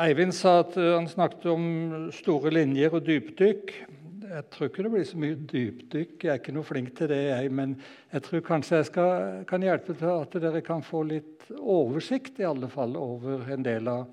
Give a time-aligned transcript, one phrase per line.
[0.00, 1.64] Eivind sa at eh, han snakket om
[2.14, 3.72] store linjer og dypdykk.
[4.32, 6.12] Jeg tror ikke det blir så mye dypdykk.
[6.24, 7.50] Jeg er ikke noe flink til det, jeg.
[7.52, 7.74] Men
[8.14, 12.46] jeg tror kanskje jeg skal, kan hjelpe til at dere kan få litt oversikt i
[12.48, 14.06] alle fall over en del av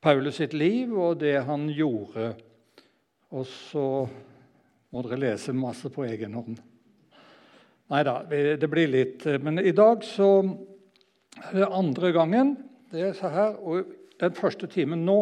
[0.00, 2.34] Paulus sitt liv og det han gjorde.
[3.32, 3.86] Og så
[4.90, 6.58] må dere lese masse på egen hånd.
[7.90, 9.24] Nei da, det blir litt.
[9.40, 10.28] Men i dag så
[11.46, 12.52] er det andre gangen.
[12.90, 15.20] Det er så her, og den første timen nå.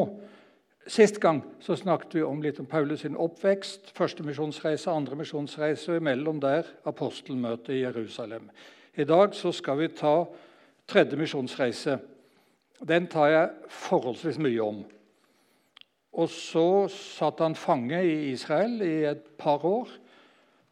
[0.89, 5.91] Sist gang så snakket vi om litt om Paulus sin oppvekst, første misjonsreise, andre misjonsreise,
[5.93, 8.49] og imellom der apostelmøtet i Jerusalem.
[8.97, 10.23] I dag så skal vi ta
[10.89, 11.99] tredje misjonsreise.
[12.81, 14.81] Den tar jeg forholdsvis mye om.
[16.19, 19.91] Og så satt han fange i Israel i et par år.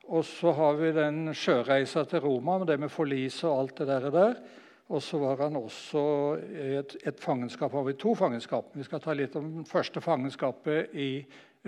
[0.06, 4.12] Og så har vi den sjøreisa til Roma med det med forliset og alt det
[4.14, 4.36] der.
[4.86, 6.02] Og så var han også
[6.46, 7.74] i et, et fangenskap.
[7.88, 8.70] Vi to fangenskap?
[8.74, 11.10] Vi skal ta litt om det første fangenskapet i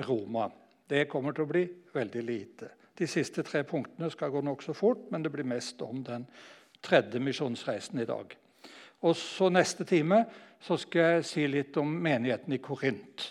[0.07, 0.47] Roma.
[0.89, 2.71] Det kommer til å bli veldig lite.
[2.99, 6.27] De siste tre punktene skal gå nokså fort, men det blir mest om den
[6.83, 8.37] tredje misjonsreisen i dag.
[9.03, 10.25] Og så Neste time
[10.63, 13.29] så skal jeg si litt om menigheten i Korint.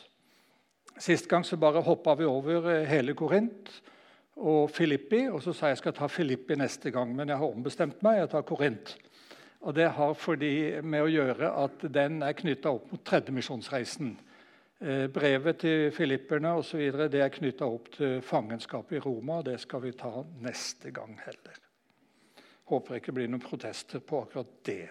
[0.99, 3.71] Sist gang så bare hoppa vi over eh, hele Korint
[4.35, 5.27] og Filippi.
[5.29, 8.21] Og så sa jeg jeg skal ta Filippi neste gang, men jeg har ombestemt meg.
[8.21, 8.95] Jeg tar Korint.
[9.61, 14.17] Og Det har fordi med å gjøre at den er knytta opp mot tredjemisjonsreisen.
[14.79, 19.39] Eh, brevet til filipperne og så videre, det er knytta opp til fangenskapet i Roma.
[19.39, 21.59] og Det skal vi ta neste gang heller.
[22.65, 24.89] Håper ikke det blir noen protester på akkurat det.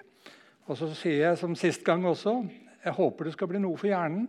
[0.66, 2.40] Og så sier jeg som sist gang også
[2.86, 4.28] jeg håper det skal bli noe for hjernen.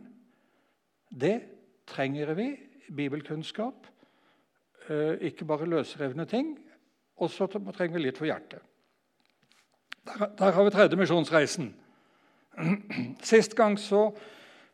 [1.14, 1.36] Det
[1.86, 2.48] trenger vi
[2.90, 3.86] bibelkunnskap.
[4.90, 6.56] Eh, ikke bare løsrevne ting.
[7.22, 8.64] Og så trenger vi litt for hjertet.
[10.08, 11.74] Der, har vi tredje misjonsreisen.
[13.30, 14.10] Sist gang så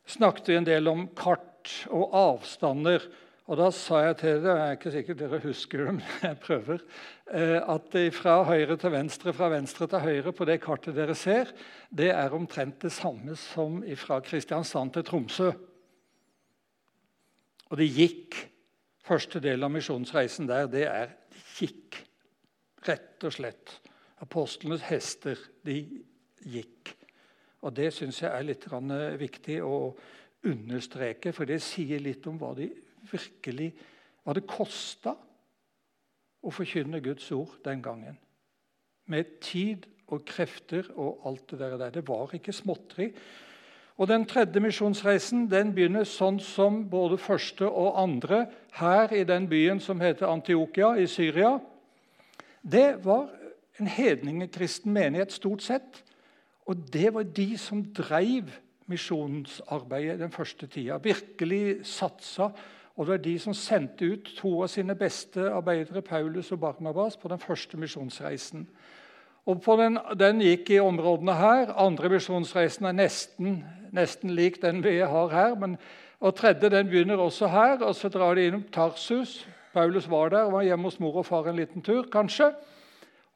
[0.05, 3.05] snakket vi en del om kart og avstander.
[3.49, 6.39] Og Da sa jeg til dere jeg er ikke sikkert dere husker det, men jeg
[6.45, 6.83] prøver,
[7.33, 11.51] eh, at fra høyre til venstre, fra venstre til høyre på det kartet dere ser,
[11.91, 15.51] det er omtrent det samme som fra Kristiansand til Tromsø.
[17.71, 18.43] Og det gikk.
[19.03, 21.09] Første del av misjonsreisen der, det er
[21.57, 21.97] gikk.
[22.87, 23.73] Rett og slett.
[24.23, 25.81] Apostlenes hester de
[26.43, 26.93] gikk.
[27.63, 28.65] Og Det syns jeg er litt
[29.19, 29.93] viktig å
[30.43, 32.67] understreke, for det sier litt om hva, de
[33.11, 33.71] virkelig,
[34.23, 35.15] hva det kosta
[36.43, 38.17] å forkynne Guds ord den gangen.
[39.07, 41.89] Med tid og krefter og alt det der.
[41.89, 43.11] Det var ikke småtteri.
[43.97, 48.47] Og Den tredje misjonsreisen den begynner sånn som både første og andre
[48.79, 51.59] her i den byen som heter Antiokia i Syria.
[52.61, 53.29] Det var
[53.79, 56.03] en hedningekristen menighet, stort sett.
[56.65, 58.51] Og det var de som drev
[58.91, 60.97] misjonsarbeidet den første tida.
[61.03, 62.49] Virkelig satsa.
[62.95, 67.17] Og det var de som sendte ut to av sine beste arbeidere, Paulus og Barnabas,
[67.17, 68.67] på den første misjonsreisen.
[69.49, 71.73] Og den, den, gikk i områdene her.
[71.75, 75.57] Andre misjonsreisen er nesten, nesten lik den vi har her.
[75.59, 75.75] Men,
[76.23, 77.81] og tredje den begynner også her.
[77.81, 79.47] og Så drar de innom Tarsus.
[79.73, 82.53] Paulus var der og var hjemme hos mor og far en liten tur, kanskje.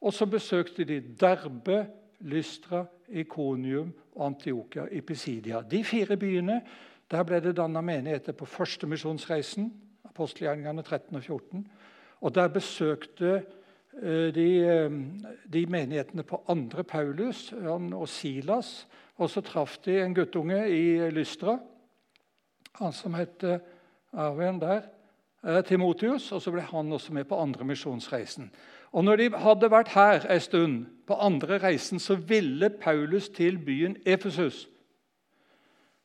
[0.00, 1.86] Og så besøkte de Derbe,
[2.20, 5.60] Lystra, Ikonium og Antiokia i Pisidia.
[5.60, 6.60] De fire byene
[7.10, 9.70] der ble det danna menigheter på første misjonsreisen,
[10.04, 11.62] apostelgjerningene 13 og 14.
[12.20, 13.30] Og der besøkte
[14.02, 14.98] eh, de, eh,
[15.52, 18.86] de, menighetene på andre Paulus og Silas.
[19.16, 21.58] Og så traff de en guttunge i Lystra,
[22.78, 23.44] han som het
[24.12, 24.82] Arven der,
[25.44, 26.32] eh, Timotius.
[26.32, 28.50] Og så ble han også med på andre misjonsreisen.
[28.92, 30.78] Og når de hadde vært her en stund,
[31.08, 34.66] på andre reisen, så ville Paulus til byen Efesus.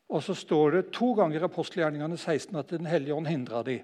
[0.09, 3.81] Og så står det to ganger i apostelgjerningene 16 at Den hellige ånd hindra de.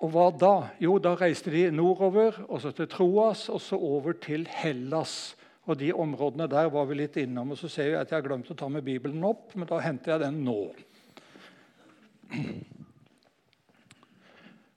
[0.00, 0.54] Og hva da?
[0.80, 5.36] Jo, da reiste de nordover, og så til Troas, og så over til Hellas.
[5.68, 7.50] Og De områdene der var vi litt innom.
[7.52, 9.78] og Så ser jeg at jeg har glemt å ta med Bibelen opp, men da
[9.78, 10.60] henter jeg den nå.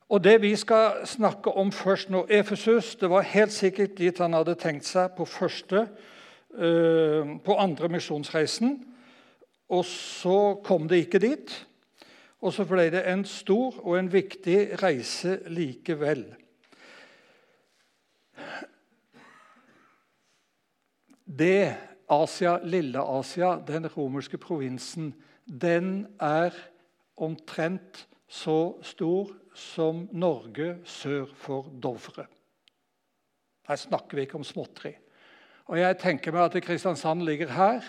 [0.09, 4.33] Og Det vi skal snakke om først nå, Efesus, det var helt sikkert dit han
[4.33, 5.87] hadde tenkt seg på første,
[6.59, 8.83] uh, på andre misjonsreisen.
[9.69, 11.53] Og så kom det ikke dit.
[12.43, 16.25] Og så ble det en stor og en viktig reise likevel.
[21.23, 21.75] Det
[22.11, 25.13] Asia, Lille-Asia, den romerske provinsen,
[25.47, 26.51] den er
[27.17, 32.25] omtrent så stor som Norge sør for Dovre.
[33.67, 34.93] Her snakker vi ikke om småtteri.
[35.71, 37.85] Og jeg tenker meg at Kristiansand ligger her,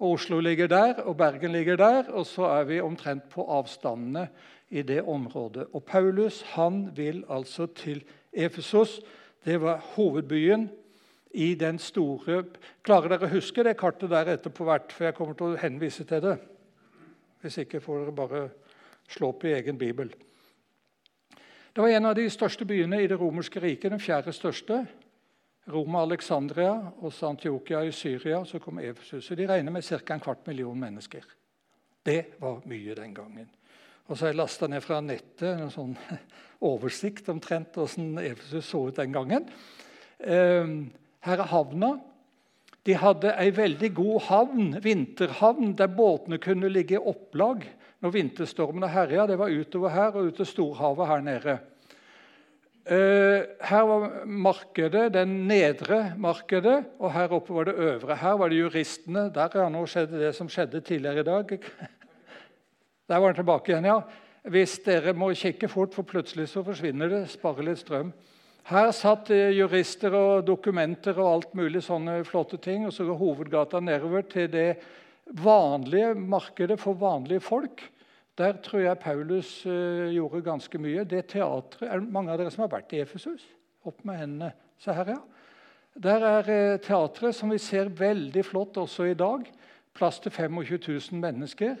[0.00, 4.28] Og Oslo ligger der, og Bergen ligger der, og så er vi omtrent på avstandene
[4.70, 5.66] i det området.
[5.72, 9.00] Og Paulus han vil altså til Efesos.
[9.44, 10.70] Det var hovedbyen
[11.30, 12.44] i den store
[12.82, 14.92] Klarer dere å huske det kartet der etterpå hvert?
[14.92, 16.38] For jeg kommer til å henvise til det.
[17.40, 18.42] Hvis ikke får dere bare
[19.08, 20.14] slå opp i egen bibel.
[21.72, 24.80] Det var en av de største byene i det romerske riket, den fjerde største.
[25.70, 28.42] Roma, Alexandria og Antiokia i Syria.
[28.44, 29.28] Så kom Efesus.
[29.28, 30.14] De regner med ca.
[30.14, 31.22] en kvart million mennesker.
[32.02, 33.48] Det var mye den gangen.
[34.08, 35.94] Og så har jeg lasta ned fra nettet en sånn
[36.72, 39.46] oversikt omtrent hvordan Efesus så ut den gangen.
[40.18, 40.90] Ehm,
[41.22, 41.92] her er havna.
[42.82, 47.68] De hadde ei veldig god havn, vinterhavn, der båtene kunne ligge i opplag
[48.00, 49.26] når vinterstormene herja.
[49.28, 51.58] Det var utover her og ut til storhavet her nede.
[52.90, 58.16] Eh, her var markedet, den nedre markedet, og her oppe var det øvre.
[58.16, 59.28] Her var det juristene.
[59.34, 61.54] Der ja, nå skjedde det som skjedde tidligere i dag.
[63.10, 64.00] Der var den tilbake igjen, ja.
[64.42, 67.24] Hvis dere må kikke fort, for plutselig så forsvinner det.
[67.28, 68.12] Spare litt strøm.
[68.70, 72.86] Her satt eh, jurister og dokumenter og alt mulig sånne flotte ting.
[72.86, 74.68] Og så går hovedgata nedover til det
[75.30, 77.82] vanlige markedet for vanlige folk.
[78.38, 81.04] Der tror jeg Paulus uh, gjorde ganske mye.
[81.04, 83.44] Det teatret, er det Mange av dere som har vært i Efesus?
[83.84, 84.52] Opp med hendene.
[84.80, 85.20] Se her, ja.
[86.00, 89.44] Der er uh, teatret, som vi ser veldig flott også i dag.
[89.94, 91.76] Plass til 25 000 mennesker.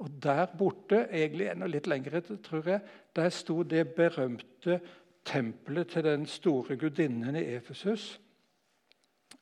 [0.00, 2.80] Og der borte, egentlig enda litt lenger, tror jeg,
[3.16, 4.80] der sto det berømte
[5.28, 8.14] tempelet til den store gudinnen i Efesus.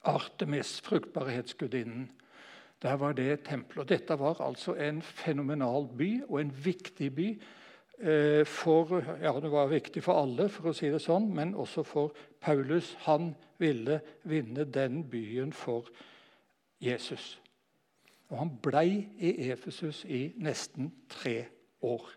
[0.03, 2.09] Artemis, fruktbarhetsgudinnen.
[2.83, 3.79] Der var det tempelet.
[3.79, 7.29] Og dette var altså en fenomenal by og en viktig by.
[7.99, 11.83] Eh, for, ja, Det var viktig for alle, for å si det sånn, men også
[11.83, 12.95] for Paulus.
[13.09, 15.91] Han ville vinne den byen for
[16.81, 17.41] Jesus.
[18.29, 21.47] Og han blei i Efesus i nesten tre
[21.83, 22.11] år.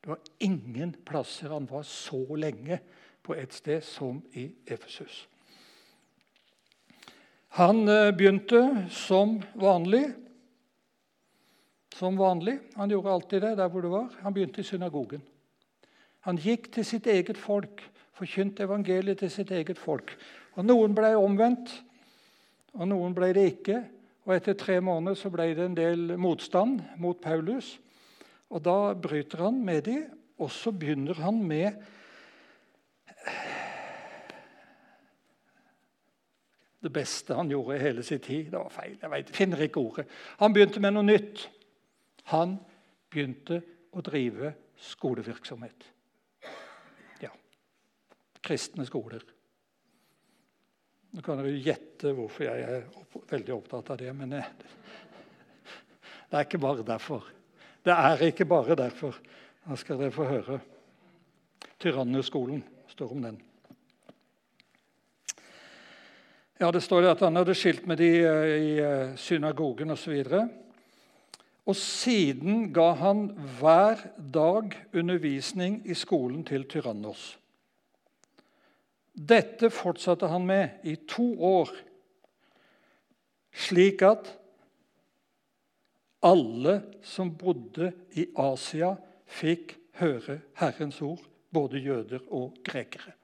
[0.00, 2.80] Det var ingen plasser han var så lenge
[3.22, 5.28] på et sted som i Efesus.
[7.58, 10.04] Han eh, begynte som vanlig.
[11.94, 12.58] Som vanlig.
[12.74, 14.08] Han gjorde alltid det der hvor det var.
[14.22, 15.22] Han begynte i synagogen.
[16.28, 17.82] Han gikk til sitt eget folk,
[18.14, 20.12] forkynte evangeliet til sitt eget folk.
[20.54, 21.72] Og Noen ble omvendt,
[22.76, 23.80] og noen ble det ikke.
[24.28, 27.78] Og Etter tre måneder så ble det en del motstand mot Paulus.
[28.50, 30.04] Og Da bryter han med dem,
[30.38, 31.80] og så begynner han med
[36.80, 38.50] det beste han gjorde i hele sin tid.
[38.50, 38.96] Det var feil.
[39.00, 40.06] jeg vet, finner ikke ordet.
[40.40, 41.44] Han begynte med noe nytt.
[42.32, 42.56] Han
[43.10, 43.60] begynte
[43.92, 45.88] å drive skolevirksomhet.
[47.20, 47.32] Ja.
[48.40, 49.24] Kristne skoler.
[51.10, 52.84] Nå kan dere gjette hvorfor jeg er
[53.32, 54.44] veldig opptatt av det, men det,
[56.30, 57.26] er ikke bare derfor.
[57.82, 59.18] Det er ikke bare derfor.
[59.66, 60.60] Da skal dere få høre.
[61.82, 62.62] Tyrannerskolen
[62.94, 63.40] står om den.
[66.60, 70.12] Ja, Det står at han hadde skilt med de eh, i eh, synagogen osv.
[70.28, 70.50] Og,
[71.72, 77.38] og siden ga han hver dag undervisning i skolen til Tyrannos.
[79.16, 81.72] Dette fortsatte han med i to år,
[83.56, 84.28] slik at
[86.20, 87.88] alle som bodde
[88.20, 88.92] i Asia,
[89.24, 93.16] fikk høre Herrens ord, både jøder og grekere.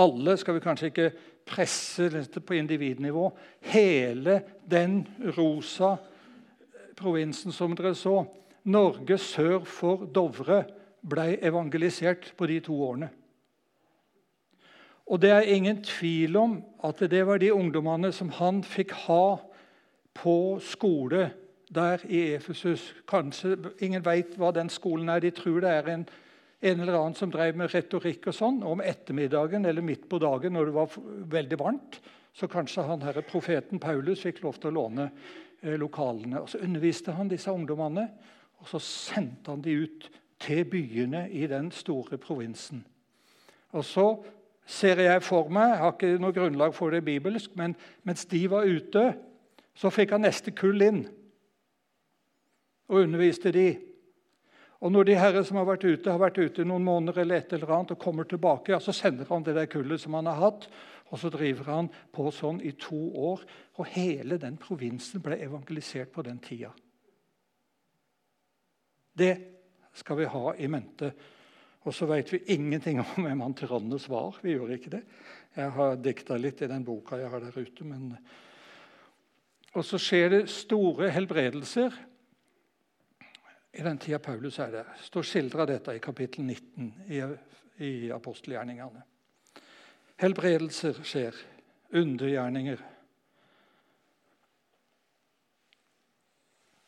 [0.00, 1.10] Alle skal vi kanskje ikke
[1.46, 3.28] presse dette på individnivå.
[3.60, 5.02] Hele den
[5.36, 5.96] rosa
[6.96, 8.22] provinsen som dere så,
[8.64, 10.64] Norge sør for Dovre,
[11.04, 13.10] ble evangelisert på de to årene.
[15.04, 19.36] Og det er ingen tvil om at det var de ungdommene som han fikk ha
[20.16, 21.26] på skole
[21.74, 22.94] der i Efesus.
[23.08, 25.20] Kanskje Ingen veit hva den skolen er.
[25.20, 26.06] De tror det er en
[26.64, 28.62] en eller annen som drev med retorikk og sånn.
[28.64, 30.94] Om ettermiddagen eller midt på dagen når det var
[31.36, 31.98] veldig varmt,
[32.34, 35.08] så kanskje han herre profeten Paulus fikk lov til å låne
[35.62, 36.40] eh, lokalene.
[36.42, 38.08] Og Så underviste han disse ungdommene,
[38.62, 40.08] og så sendte han de ut
[40.40, 42.82] til byene i den store provinsen.
[43.74, 44.08] Og så
[44.66, 47.76] ser jeg for meg, jeg har ikke noe grunnlag for det bibelsk, men
[48.08, 49.04] mens de var ute,
[49.76, 51.04] så fikk han neste kull inn
[52.88, 53.68] og underviste de.
[54.80, 57.52] Og Når de herre som har vært ute, har vært ute noen måneder eller et
[57.52, 60.40] eller annet, og kommer tilbake, ja, så sender han det der kullet som han har
[60.40, 60.68] hatt,
[61.12, 62.98] og så driver han på sånn i to
[63.30, 63.44] år.
[63.78, 66.72] Og hele den provinsen ble evangelisert på den tida.
[69.14, 69.34] Det
[69.94, 71.12] skal vi ha i mente.
[71.84, 74.40] Og så vet vi ingenting om hvem han Tyrannos var.
[74.42, 75.04] Vi gjør ikke det.
[75.54, 78.16] Jeg har dikta litt i den boka jeg har der ute, men
[79.74, 81.94] Og så skjer det store helbredelser
[83.74, 84.94] i den tida Paulus er der.
[85.02, 87.20] står skildra dette i kapittel 19 i,
[87.84, 89.02] i apostelgjerningene.
[90.22, 91.34] Helbredelser skjer,
[91.90, 92.82] undergjerninger.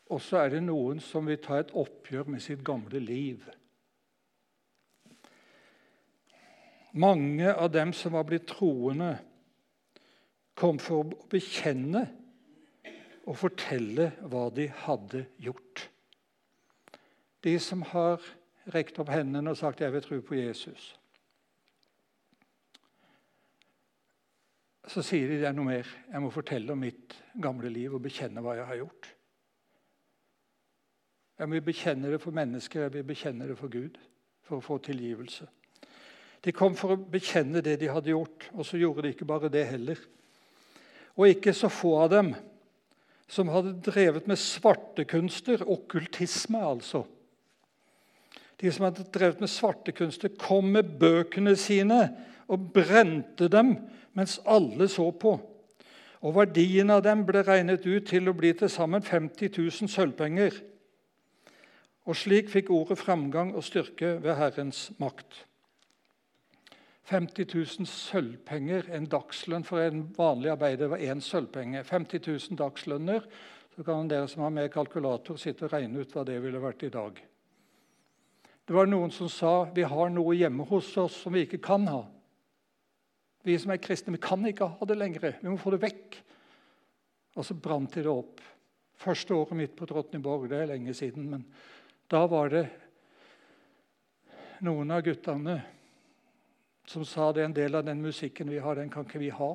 [0.07, 3.43] Og så er det noen som vil ta et oppgjør med sitt gamle liv.
[6.95, 9.17] Mange av dem som var blitt troende,
[10.57, 12.07] kom for å bekjenne
[13.27, 15.83] og fortelle hva de hadde gjort.
[17.43, 18.23] De som har
[18.73, 20.95] rekt opp hendene og sagt 'jeg vil tro på Jesus'.
[24.87, 25.87] Så sier de det er noe mer.
[26.11, 29.15] Jeg må fortelle om mitt gamle liv og bekjenne hva jeg har gjort.
[31.39, 33.97] Jeg vil bekjenne det for mennesker, jeg vil bekjenne det for Gud
[34.47, 35.47] for å få tilgivelse.
[36.41, 39.51] De kom for å bekjenne det de hadde gjort, og så gjorde de ikke bare
[39.51, 39.99] det heller.
[41.17, 42.35] Og ikke så få av dem
[43.27, 47.03] som hadde drevet med svartekunster, okkultisme altså.
[48.57, 52.01] De som hadde drevet med svartekunster, kom med bøkene sine
[52.47, 53.75] og brente dem
[54.17, 55.35] mens alle så på.
[56.25, 60.57] Og verdien av dem ble regnet ut til å bli til sammen 50 000 sølvpenger.
[62.07, 65.43] Og slik fikk ordet framgang og styrke ved Herrens makt.
[67.07, 71.85] 50 000 sølvpenger, en dagslønn for en vanlig arbeider var én sølvpenge.
[71.87, 73.23] 50 000 dagslønner.
[73.75, 76.83] Så kan dere som har med kalkulator, sitte og regne ut hva det ville vært
[76.83, 77.21] i dag.
[78.67, 81.85] Det var noen som sa vi har noe hjemme hos oss som vi ikke kan
[81.87, 82.01] ha.
[83.47, 85.37] Vi som er kristne, vi kan ikke ha det lenger.
[85.39, 86.17] Vi må få det vekk.
[87.39, 88.43] Og så brant de det opp.
[88.97, 91.45] Første året mitt på Trottenborg, det er lenge siden, men
[92.09, 92.65] da var det
[94.65, 95.59] noen av guttene
[96.87, 99.51] som sa det en del av den musikken vi har, den kan ikke vi ha.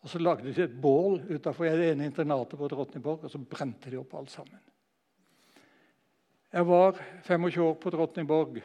[0.00, 3.90] Og Så lagde de et bål utafor det ene internatet på Drottningborg, og så brente
[3.90, 4.60] de opp alt sammen.
[6.50, 8.62] Jeg var 25 år på Drottningborg.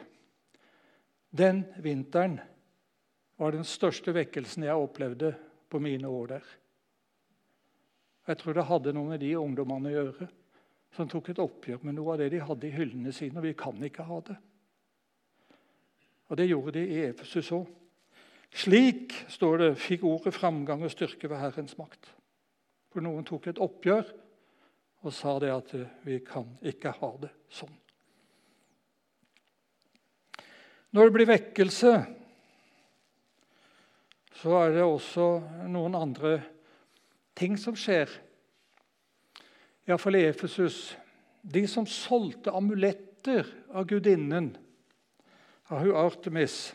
[1.30, 2.40] Den vinteren
[3.38, 5.34] var den største vekkelsen jeg opplevde
[5.70, 6.48] på mine år der.
[8.26, 10.28] Jeg tror det hadde noe med de ungdommene å gjøre
[10.96, 13.38] som tok et oppgjør med noe av det de hadde i hyllene sine.
[13.38, 14.36] Og vi kan ikke ha det.
[16.26, 17.68] Og det gjorde de i Efesus òg.
[18.56, 22.08] Slik, står det, fikk ordet framgang og styrke ved Herrens makt.
[22.90, 24.08] For noen tok et oppgjør
[25.04, 25.72] og sa det at
[26.06, 27.74] vi kan ikke ha det sånn.
[30.96, 31.92] Når det blir vekkelse,
[34.36, 35.26] så er det også
[35.68, 36.38] noen andre
[37.36, 38.08] ting som skjer.
[39.86, 40.94] Iallfall i Efesus.
[41.42, 44.54] De som solgte amuletter av gudinnen
[45.70, 46.74] av hun Artemis.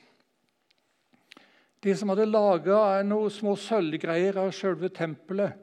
[1.82, 5.58] De som hadde laga noen små sølvgreier av selve tempelet.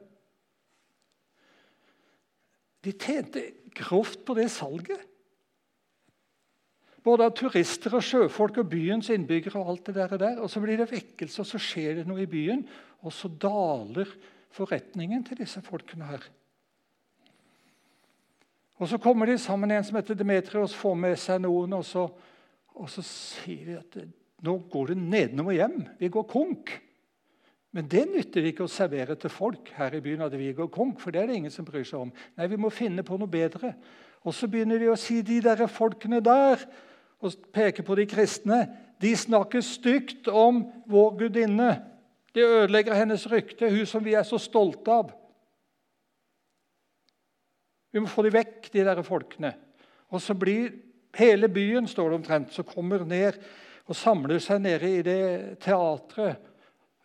[2.85, 3.43] De tjente
[3.75, 5.05] grovt på det salget.
[7.03, 9.59] Både av turister og sjøfolk og byens innbyggere.
[9.59, 10.13] Og alt det der.
[10.13, 10.41] Og der.
[10.43, 12.65] Og så blir det vekkelse, og så skjer det noe i byen.
[13.03, 14.09] Og så daler
[14.53, 16.25] forretningen til disse folkene her.
[18.79, 21.73] Og Så kommer de sammen, en som heter Demetrios, får med seg noen.
[21.73, 22.07] og så
[22.79, 23.97] og så sier de at
[24.45, 25.81] nå går det nedenom og hjem.
[25.99, 26.71] Vi går konk.
[27.71, 30.99] Men det nytter ikke å servere til folk her i byen av vi går konk.
[30.99, 32.11] for det er det ingen som bryr seg om.
[32.37, 33.75] Nei, vi må finne på noe bedre.
[34.25, 36.65] Og så begynner de å si de der folkene der,
[37.19, 38.65] og peke på de kristne.
[39.01, 41.81] De snakker stygt om vår gudinne.
[42.33, 45.13] De ødelegger hennes rykte, hun som vi er så stolte av.
[47.91, 49.53] Vi må få dem vekk, de der folkene.
[50.09, 50.71] Og så blir
[51.17, 53.39] Hele byen står det omtrent, så kommer ned
[53.89, 55.21] og samler seg nede i det
[55.63, 56.48] teatret.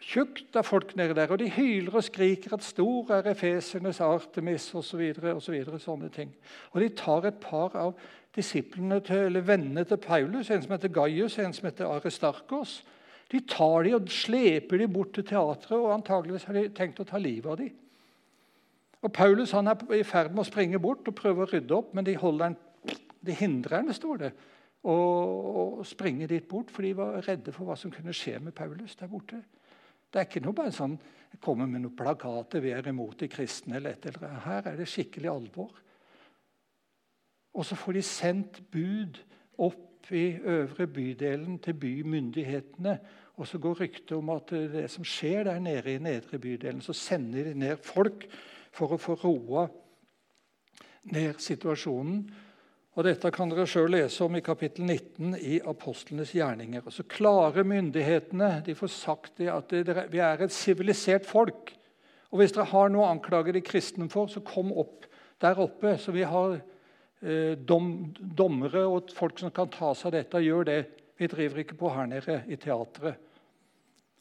[0.05, 4.75] Tjukt av folk nede der, og de hyler og skriker at 'stor er Efesernes Artemis'
[4.77, 5.15] osv.
[5.15, 6.35] Så så sånne ting.
[6.73, 7.95] Og de tar et par av
[8.37, 12.85] disiplene til, eller vennene til Paulus, en som heter Gaius, en som heter Arestarkos.
[13.33, 17.09] De tar de og sleper de bort til teatret, og antageligvis har de tenkt å
[17.09, 17.73] ta livet av dem.
[19.03, 21.95] Og Paulus han er i ferd med å springe bort og prøve å rydde opp,
[21.95, 22.57] men de en,
[23.25, 24.33] de hindrer ham, står det,
[24.85, 28.97] å springe dit bort, for de var redde for hva som kunne skje med Paulus
[28.97, 29.41] der borte.
[30.15, 30.95] Det er ikke noe bare sånn
[31.35, 34.43] jeg kommer med noen plakater 'Vi er imot de kristne' eller et eller annet.
[34.43, 35.73] Her er det skikkelig alvor.
[37.55, 39.19] Og så får de sendt bud
[39.59, 42.99] opp i øvre bydelen til bymyndighetene.
[43.37, 46.93] Og så går ryktet om at det som skjer der nede i nedre bydelen, så
[46.93, 48.29] sender de ned folk
[48.71, 49.67] for å få roa
[51.05, 52.31] ned situasjonen.
[52.95, 56.85] Og Dette kan dere selv lese om i kapittel 19 i Apostlenes gjerninger.
[56.87, 59.75] Og så klarer myndighetene de får sagt det at
[60.13, 61.73] vi er et sivilisert folk.
[62.31, 65.09] Og hvis dere har noe å anklage de kristne for, så kom opp
[65.43, 65.97] der oppe.
[65.99, 70.45] Så vi har eh, dom, dommere og folk som kan ta seg av dette.
[70.47, 70.79] Gjør det.
[71.19, 73.19] Vi driver ikke på her nede i teatret.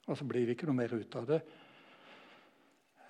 [0.09, 1.43] Og så blir det ikke noe mer ut av det.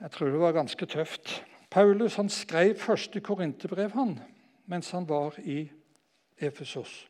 [0.04, 1.38] Jeg tror det var ganske tøft.
[1.72, 4.18] Paulus han skrev første korinterbrev han,
[4.66, 5.72] mens han var i
[6.38, 7.08] Efesos.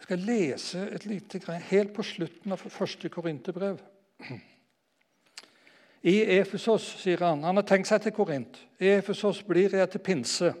[0.00, 3.80] Jeg skal lese et lite greie helt på slutten av første korinterbrev.
[6.02, 7.44] I Efesos, sier han.
[7.44, 8.56] Han har tenkt seg til Korint.
[8.80, 10.52] I Efesos blir jeg til pinse.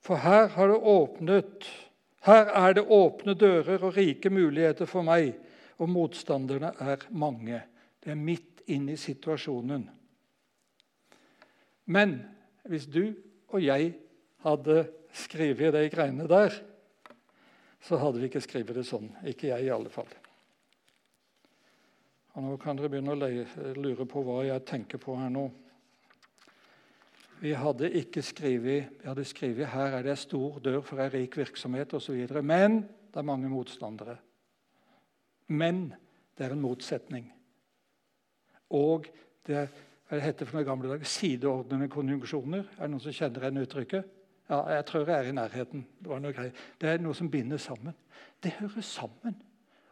[0.00, 1.68] For her, har det åpnet,
[2.24, 5.34] her er det åpne dører og rike muligheter for meg,
[5.76, 7.60] og motstanderne er mange.
[8.00, 9.84] Det er midt inne i situasjonen.
[11.92, 12.16] Men
[12.68, 13.14] hvis du
[13.50, 13.94] og jeg
[14.44, 14.82] hadde
[15.16, 16.54] skrevet de greiene der,
[17.80, 19.08] så hadde vi ikke skrevet det sånn.
[19.26, 20.10] Ikke jeg, i alle fall.
[22.36, 25.48] Og Nå kan dere begynne å lure på hva jeg tenker på her nå.
[27.40, 31.10] Vi hadde ikke skrevet, vi hadde skrevet her er det en stor dør for en
[31.12, 32.20] rik virksomhet osv.
[32.44, 34.18] Men det er mange motstandere.
[35.48, 35.88] Men
[36.36, 37.30] det er en motsetning.
[38.76, 39.08] Og
[39.48, 39.72] det er
[40.10, 42.64] hva det heter for noen gamle dager, sideordnende konjunksjoner.
[42.74, 44.08] Er det noen som kjenner igjen uttrykket?
[44.50, 45.84] Ja, jeg tror jeg er i nærheten.
[46.02, 46.46] Det, noe
[46.82, 47.94] det er noe som binder sammen.
[48.42, 49.36] Det hører sammen.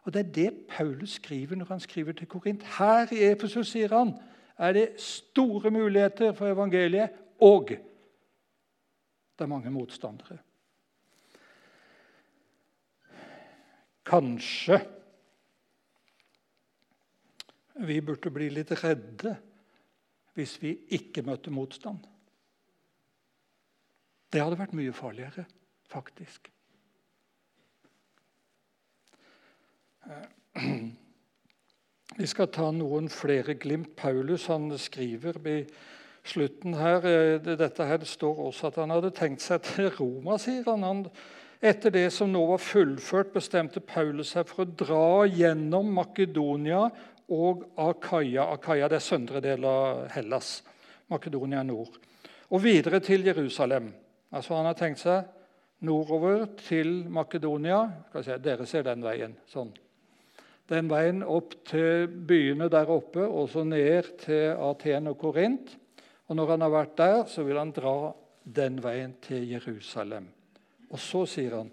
[0.03, 2.67] Og Det er det Paulus skriver når han skriver til Korint.
[2.75, 4.11] Her i Efesus sier han,
[4.59, 10.41] er det store muligheter for evangeliet, og det er mange motstandere.
[14.03, 14.81] Kanskje
[17.87, 19.39] vi burde bli litt redde
[20.39, 21.99] hvis vi ikke møtte motstand.
[24.31, 25.45] Det hadde vært mye farligere,
[25.89, 26.51] faktisk.
[32.19, 33.95] Vi skal ta noen flere glimt.
[33.97, 35.59] Paulus han skriver i
[36.25, 40.65] slutten her eh, Dette her står også at han hadde tenkt seg til Roma, sier
[40.67, 40.83] han.
[40.83, 41.05] han
[41.59, 46.85] etter det som nå var fullført, bestemte Paulus seg for å dra gjennom Makedonia
[47.29, 48.49] og Akaya.
[48.53, 50.59] Akaya det er søndre del av Hellas.
[51.09, 51.97] Makedonia nord.
[52.49, 53.91] Og videre til Jerusalem.
[54.31, 55.25] Altså Han har tenkt seg
[55.85, 57.81] nordover til Makedonia.
[58.21, 59.35] Se, dere ser den veien.
[59.47, 59.71] sånn.
[60.69, 65.77] Den veien opp til byene der oppe og så ned til Aten og Korint.
[66.29, 68.13] Og når han har vært der, så vil han dra
[68.43, 70.27] den veien til Jerusalem.
[70.89, 71.71] Og så sier han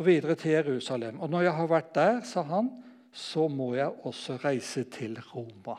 [0.00, 1.20] og videre til Jerusalem.
[1.20, 2.70] Og når jeg har vært der, sa han,
[3.12, 5.76] så må jeg også reise til Roma.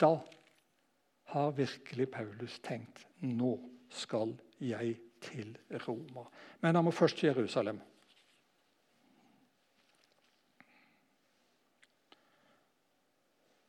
[0.00, 0.16] Da
[1.30, 3.52] har virkelig Paulus tenkt nå
[3.92, 5.54] skal jeg til
[5.86, 6.24] Roma.
[6.60, 7.80] Men han må først til Jerusalem.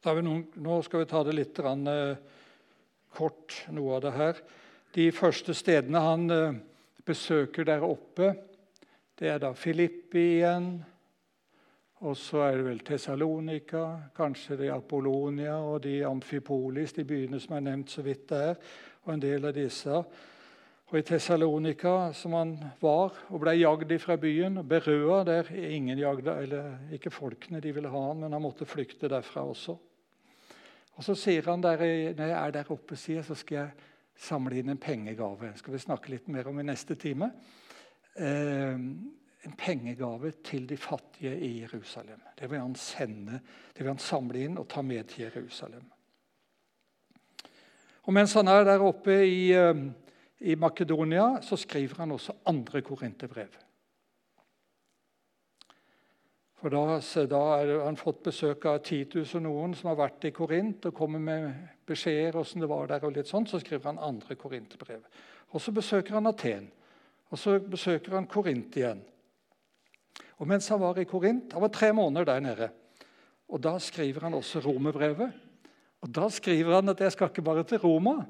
[0.02, 2.16] Noen, nå skal vi ta det litt uh,
[3.14, 4.40] kort, noe av det her.
[4.96, 6.56] De første stedene han eh,
[7.08, 8.34] besøker der oppe,
[9.16, 10.74] det er da Filippi igjen,
[12.02, 13.84] og så er det vel Tessalonika,
[14.18, 18.56] kanskje det er Apollonia og de Amfipolis, de byene som er nevnt så vidt der,
[19.06, 20.02] og en del av disse.
[20.92, 26.34] Og I Tessalonika, som han var og ble jagd fra byen, Berøa der ingen jagde,
[26.42, 29.78] eller ikke folkene de ville ha han, men han måtte flykte derfra også.
[30.98, 31.86] Og Så sier han der,
[32.18, 33.88] når jeg er der oppe, sier, så skal jeg
[34.18, 35.54] samle inn en pengegave.
[35.56, 37.32] Skal vi snakke litt mer om i neste time.
[38.18, 38.78] Eh,
[39.46, 42.22] en pengegave til de fattige i Jerusalem.
[42.40, 43.40] Det vil han sende,
[43.74, 45.88] det vil han samle inn og ta med til Jerusalem.
[48.04, 49.84] Og Mens han er der oppe i, eh,
[50.40, 53.58] i Makedonia, så skriver han også andre korinterbrev.
[56.62, 60.32] For da, da har han fått besøk av Titus og noen som har vært i
[60.32, 61.48] Korint og kommer med
[61.90, 63.06] beskjeder åssen det var der.
[63.06, 65.02] og litt sånn, Så skriver han andre korinterbrev.
[65.54, 66.72] Og Så besøker han Aten.
[67.32, 69.02] Og så besøker han Korint igjen.
[70.42, 72.70] Og mens han var i Korint Han var tre måneder der nede.
[73.52, 75.32] Og Da skriver han også romerbrevet.
[76.02, 78.24] Og Da skriver han at jeg skal ikke bare til Roma,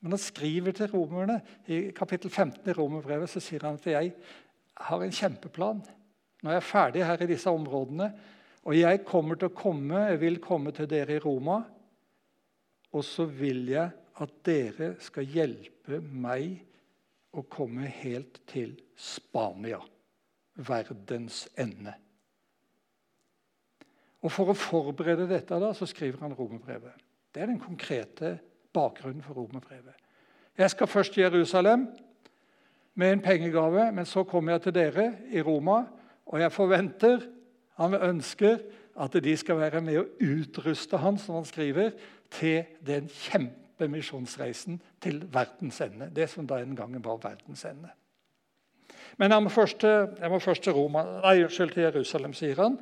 [0.00, 1.40] men han skriver til romerne.
[1.66, 4.12] I kapittel 15 i romerbrevet så sier han at jeg
[4.76, 5.80] har en kjempeplan.
[6.42, 8.10] Nå er jeg ferdig her i disse områdene,
[8.64, 11.62] og jeg kommer til å komme, jeg vil komme til dere i Roma.
[12.92, 16.60] Og så vil jeg at dere skal hjelpe meg
[17.32, 19.80] å komme helt til Spania
[20.54, 21.94] verdens ende.
[24.24, 26.96] Og For å forberede dette da, så skriver han romerbrevet.
[27.34, 28.38] Det er den konkrete
[28.72, 29.96] bakgrunnen for romerbrevet.
[30.58, 31.88] Jeg skal først til Jerusalem
[32.94, 35.82] med en pengegave, men så kommer jeg til dere i Roma,
[36.26, 37.26] og jeg forventer,
[37.76, 38.58] han ønsker,
[38.94, 41.90] at de skal være med å utruste han, som han skriver,
[42.30, 46.08] til den kjempemisjonsreisen til verdens ende.
[46.14, 47.90] Det som da en gang var verdens ende.
[49.18, 52.78] Men jeg må først til, må først til, Roma, nei, unnskyld, til Jerusalem, sier han.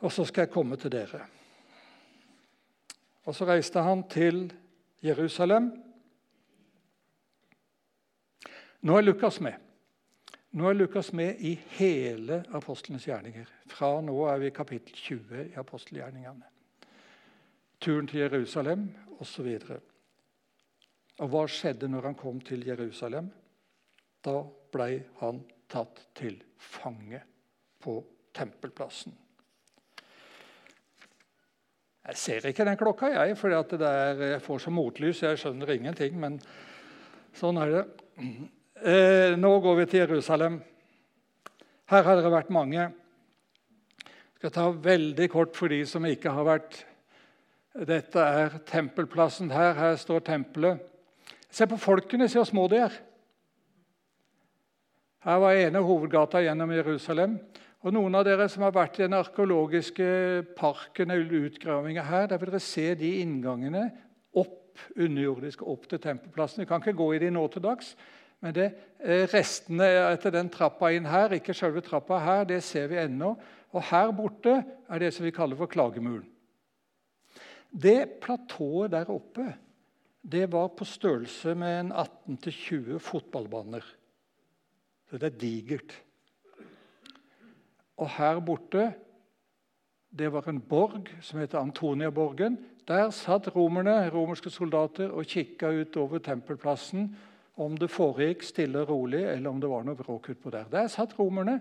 [0.00, 1.20] Og så skal jeg komme til dere.
[3.28, 4.46] Og så reiste han til
[5.04, 5.68] Jerusalem.
[8.80, 9.58] Nå er Lukas med.
[10.56, 13.50] Nå er Lukas med i hele apostlenes gjerninger.
[13.68, 16.48] Fra nå er vi i kapittel 20 i apostelgjerningene.
[17.80, 18.88] Turen til Jerusalem
[19.20, 19.52] osv.
[19.68, 19.76] Og,
[21.20, 23.28] og hva skjedde når han kom til Jerusalem?
[24.24, 24.40] Da
[24.72, 27.20] ble han tatt til fange
[27.80, 27.98] på
[28.36, 29.14] tempelplassen.
[32.10, 35.22] Jeg ser ikke den klokka, jeg, for jeg får så motlys.
[35.22, 36.38] Jeg skjønner ingenting, men
[37.36, 37.82] sånn er det.
[38.80, 40.56] Eh, nå går vi til Jerusalem.
[41.92, 42.88] Her har dere vært mange.
[44.00, 46.86] Jeg skal ta veldig kort for de som ikke har vært
[47.86, 49.76] Dette er tempelplassen her.
[49.78, 50.80] Her står tempelet.
[51.54, 52.96] Se på folkene, se hvor små de er.
[55.20, 57.34] Her var ene hovedgata gjennom Jerusalem.
[57.84, 60.06] Og Noen av dere som har vært i den arkeologiske
[60.56, 63.86] parken eller utgravinga her, der vil dere se de inngangene
[64.36, 66.62] opp underjordisk opp til tempelplassen.
[66.62, 67.94] Vi kan ikke gå i de nå til dags,
[68.40, 72.88] men det, eh, restene etter den trappa inn her, ikke selve trappa her, det ser
[72.88, 73.36] vi ennå.
[73.72, 76.26] Og her borte er det som vi kaller for klagemuren.
[77.70, 79.52] Det platået der oppe
[80.22, 83.84] det var på størrelse med en 18-20 fotballbaner.
[85.10, 85.94] Så det er digert.
[87.98, 88.92] Og her borte
[90.10, 92.58] det var en borg som heter Antoniaborgen.
[92.88, 97.12] Der satt romerne, romerske soldater og kikka utover tempelplassen
[97.60, 100.66] om det foregikk stille og rolig, eller om det var noe bråk utpå der.
[100.70, 101.60] Der satt romerne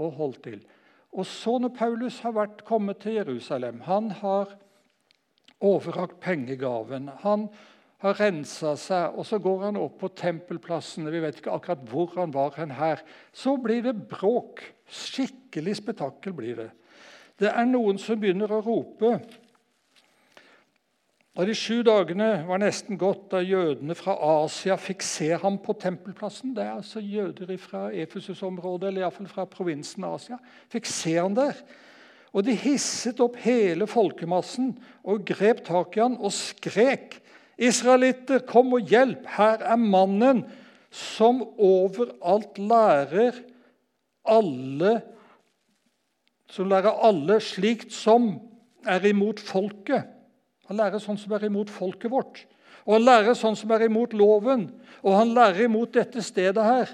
[0.00, 0.64] og holdt til.
[1.12, 4.56] Og så når Paulus har vært kommet til Jerusalem Han har
[5.60, 7.10] overrakt pengegaven.
[7.22, 7.48] Han
[8.00, 11.08] har rensa seg, og så går han opp på tempelplassen.
[11.12, 13.02] Vi vet ikke akkurat hvor han var hen her.
[13.32, 14.62] Så blir det bråk.
[14.90, 16.70] Skikkelig spetakkel blir det.
[17.40, 19.18] Det er noen som begynner å rope
[21.40, 25.72] da de sju dagene var nesten gått da jødene fra Asia fikk se ham på
[25.78, 30.36] tempelplassen Det er altså jøder fra Efesus-området, eller iallfall fra provinsen Asia.
[30.68, 31.56] Fikk se ham der.
[32.34, 37.16] Og de hisset opp hele folkemassen og grep tak i ham og skrek.
[37.60, 39.26] Israelitter, kom og hjelp!
[39.36, 40.44] Her er mannen
[40.90, 43.42] som overalt lærer
[44.28, 45.00] alle
[46.50, 48.32] Som lærer alle slikt som
[48.82, 50.08] er imot folket.
[50.66, 52.40] Han lærer sånn som er imot folket vårt.
[52.88, 54.64] Og han lærer sånn som er imot loven.
[55.06, 56.90] Og han lærer imot dette stedet her.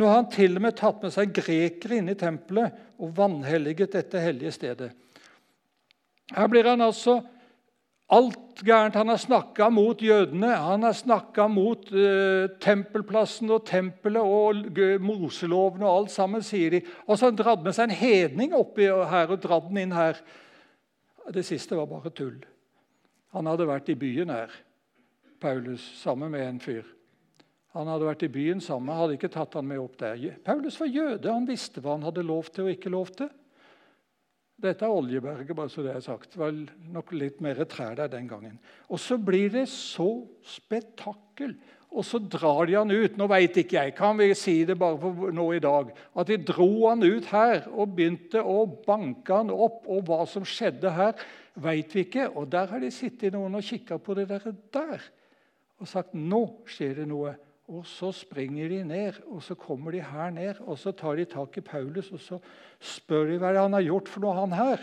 [0.00, 3.92] Nå har han til og med tatt med seg grekere inn i tempelet og vanhelliget
[3.98, 4.88] dette hellige stedet.
[6.32, 7.18] Her blir han altså
[8.12, 8.96] alt gærent.
[8.98, 15.84] Han har snakka mot jødene, han har snakka mot uh, tempelplassen og tempelet og Moseloven
[15.86, 16.82] og alt sammen, sier de.
[17.06, 19.96] Og så har han dratt med seg en hedning oppi her og dratt den inn
[19.96, 20.20] her.
[21.32, 22.40] Det siste var bare tull.
[23.32, 24.52] Han hadde vært i byen her,
[25.40, 26.84] Paulus, sammen med en fyr.
[27.72, 30.20] Han hadde vært i byen sammen, hadde ikke tatt han med opp der.
[30.44, 33.30] Paulus var jøde, han visste hva han hadde lov til og ikke lov til.
[34.62, 36.34] Dette er Oljeberget, bare så det er sagt.
[36.34, 36.54] Det var
[36.94, 38.58] nok litt mer trær der den gangen.
[38.88, 40.08] Og så blir det så
[40.46, 41.56] spetakkel
[41.92, 43.18] og så drar de han ut.
[43.20, 46.38] Nå veit ikke jeg, kan vi si det bare for nå i dag, at de
[46.40, 49.84] dro han ut her og begynte å banke han opp.
[49.92, 51.18] Og hva som skjedde her,
[51.60, 52.30] veit vi ikke.
[52.32, 55.10] Og der har de sittet noen og kikka på det der, der
[55.82, 57.34] og sagt nå skjer det noe.
[57.70, 60.58] Og så springer de ned, og så kommer de her ned.
[60.66, 62.38] Og så tar de tak i Paulus og så
[62.82, 64.82] spør de hva han har gjort for noe, han her.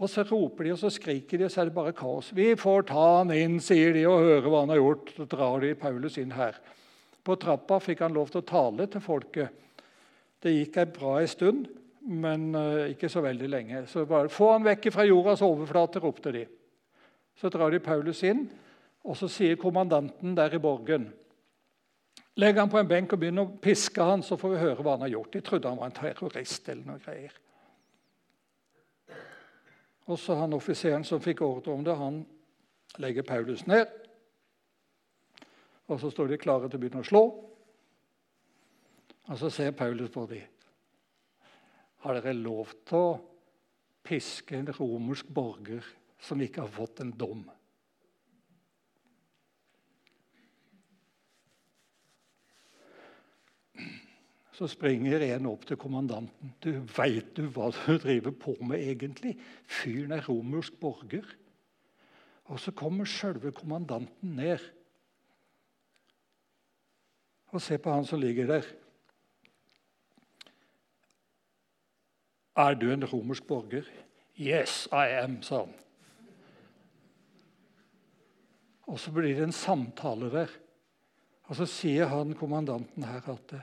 [0.00, 2.32] Og så roper de og så skriker de, og så er det bare kaos.
[2.32, 5.12] 'Vi får ta han inn', sier de, og høre hva han har gjort.
[5.16, 6.56] Så drar de Paulus inn her.
[7.22, 9.52] På trappa fikk han lov til å tale til folket.
[10.40, 11.68] Det gikk ei bra ei stund,
[12.00, 13.86] men uh, ikke så veldig lenge.
[13.86, 16.46] Så bare 'Få han vekk fra jordas overflate', ropte de.
[17.36, 18.48] Så drar de Paulus inn,
[19.04, 21.12] og så sier kommandanten der i borgen
[22.40, 24.94] Legg han på en benk og begynner å piske han, så får vi høre hva
[24.96, 25.32] han har gjort.
[25.34, 27.34] De trodde han var en terrorist eller noe greier.
[30.10, 32.22] Og så han offiseren som fikk ordre om det, han
[33.02, 33.90] legger Paulus ned.
[35.90, 37.22] Og så står de klare til å begynne å slå.
[39.30, 40.46] Og så ser Paulus på dem.
[42.06, 43.16] Har dere lov til å
[44.06, 45.84] piske en romersk borger
[46.24, 47.44] som ikke har fått en dom?
[54.60, 56.50] Så springer en opp til kommandanten.
[56.60, 59.38] Du Veit du hva du driver på med egentlig?
[59.64, 61.24] Fyren er romersk borger.
[62.52, 64.60] Og så kommer sjølve kommandanten ned.
[67.56, 68.68] Og se på han som ligger der.
[72.60, 73.88] Er du en romersk borger?
[74.36, 75.74] Yes, I am, sa han.
[78.92, 80.56] Og så blir det en samtale der.
[81.48, 83.60] Og så sier han kommandanten her at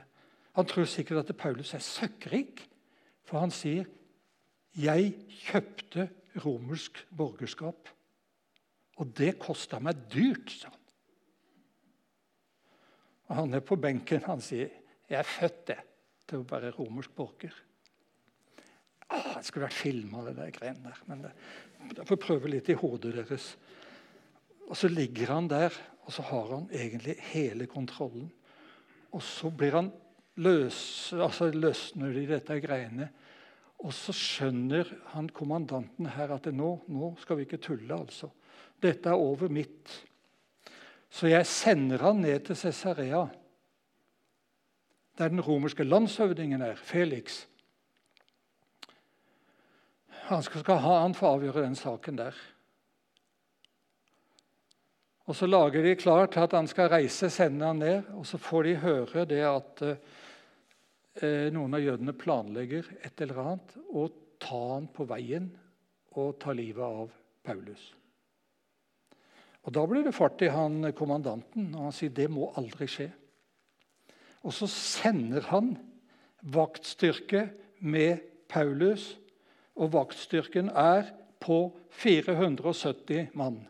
[0.58, 2.64] han tror sikkert at Paulus er søkkrik.
[3.28, 3.84] For han sier
[4.74, 6.08] 'Jeg kjøpte
[6.44, 7.88] romersk borgerskap',
[8.96, 10.80] og det kosta meg dyrt', sa han.
[13.28, 14.68] Og han er på benken han sier
[15.08, 15.78] 'Jeg er født det,
[16.26, 17.62] til å være romersk borger'.
[19.10, 21.02] Ah, det skulle vært filma, det der greiene der.
[21.06, 21.30] Men
[21.96, 23.56] jeg får prøve litt i hodet deres.
[24.68, 25.72] Og så ligger han der,
[26.04, 28.32] og så har han egentlig hele kontrollen.
[29.12, 29.92] Og så blir han
[30.38, 33.08] løs, altså løsner de dette greiene.
[33.78, 37.94] Og så skjønner han kommandanten her at nå, nå skal vi ikke tulle.
[37.94, 38.30] altså.
[38.82, 39.92] Dette er over mitt.
[41.10, 43.26] Så jeg sender han ned til Cesarea,
[45.18, 47.46] der den romerske landshøvdingen er, Felix.
[50.28, 52.36] Han skal, skal ha han for å avgjøre den saken der.
[55.28, 58.06] Og Så lager de klart at han skal reise, sende han ned.
[58.16, 59.98] Og så får de høre det at eh,
[61.54, 65.48] noen av jødene planlegger et eller annet og tar han på veien
[66.18, 67.14] og tar livet av
[67.46, 67.94] Paulus.
[69.66, 73.10] Og Da blir det fart i han kommandanten, og han sier det må aldri skje.
[74.46, 75.74] Og så sender han
[76.40, 77.48] vaktstyrke
[77.80, 79.18] med Paulus,
[79.76, 81.10] og vaktstyrken er
[81.42, 81.66] på
[82.00, 83.60] 470 mann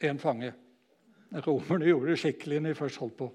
[0.00, 0.52] én fange.
[1.46, 3.28] Romerne gjorde det skikkelig når de først holdt på.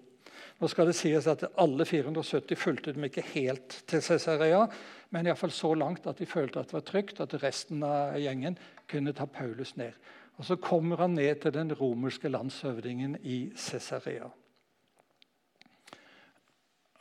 [0.61, 4.67] Nå skal det sies at Alle 470 fulgte dem ikke helt til Cesarea,
[5.09, 8.19] men i fall så langt at de følte at det var trygt, at resten av
[8.21, 8.59] gjengen
[8.91, 9.97] kunne ta Paulus ned.
[10.37, 14.29] Og Så kommer han ned til den romerske landshøvdingen i Cesarea.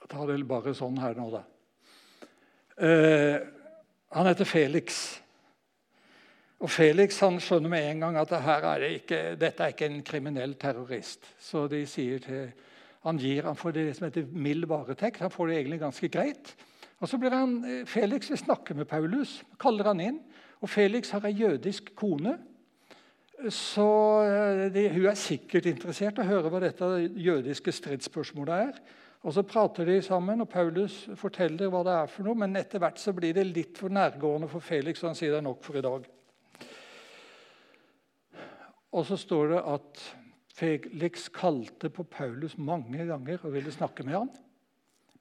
[0.00, 1.44] Jeg tar det bare sånn her nå, da.
[2.80, 3.38] Eh,
[4.16, 5.20] han heter Felix.
[6.60, 10.02] Og Felix han skjønner med en gang at det er ikke, dette er ikke en
[10.02, 11.28] kriminell terrorist.
[11.40, 12.50] Så de sier til,
[13.06, 15.22] han, gir, han får det som heter mild varetekt.
[15.24, 16.52] Han får det egentlig ganske greit.
[17.00, 20.20] Og så blir han, eh, Felix vil snakke med Paulus, kaller han inn.
[20.60, 22.36] Og Felix har ei jødisk kone.
[23.48, 23.88] Så
[24.28, 28.82] eh, de, hun er sikkert interessert i å høre hva dette jødiske stridsspørsmålet er.
[29.24, 32.36] Og Så prater de sammen, og Paulus forteller hva det er for noe.
[32.36, 35.40] Men etter hvert så blir det litt for nærgående for Felix, og han sier det
[35.40, 36.08] er nok for i dag.
[38.92, 40.00] Og så står det at
[40.60, 44.30] Felix kalte på Paulus mange ganger og ville snakke med ham.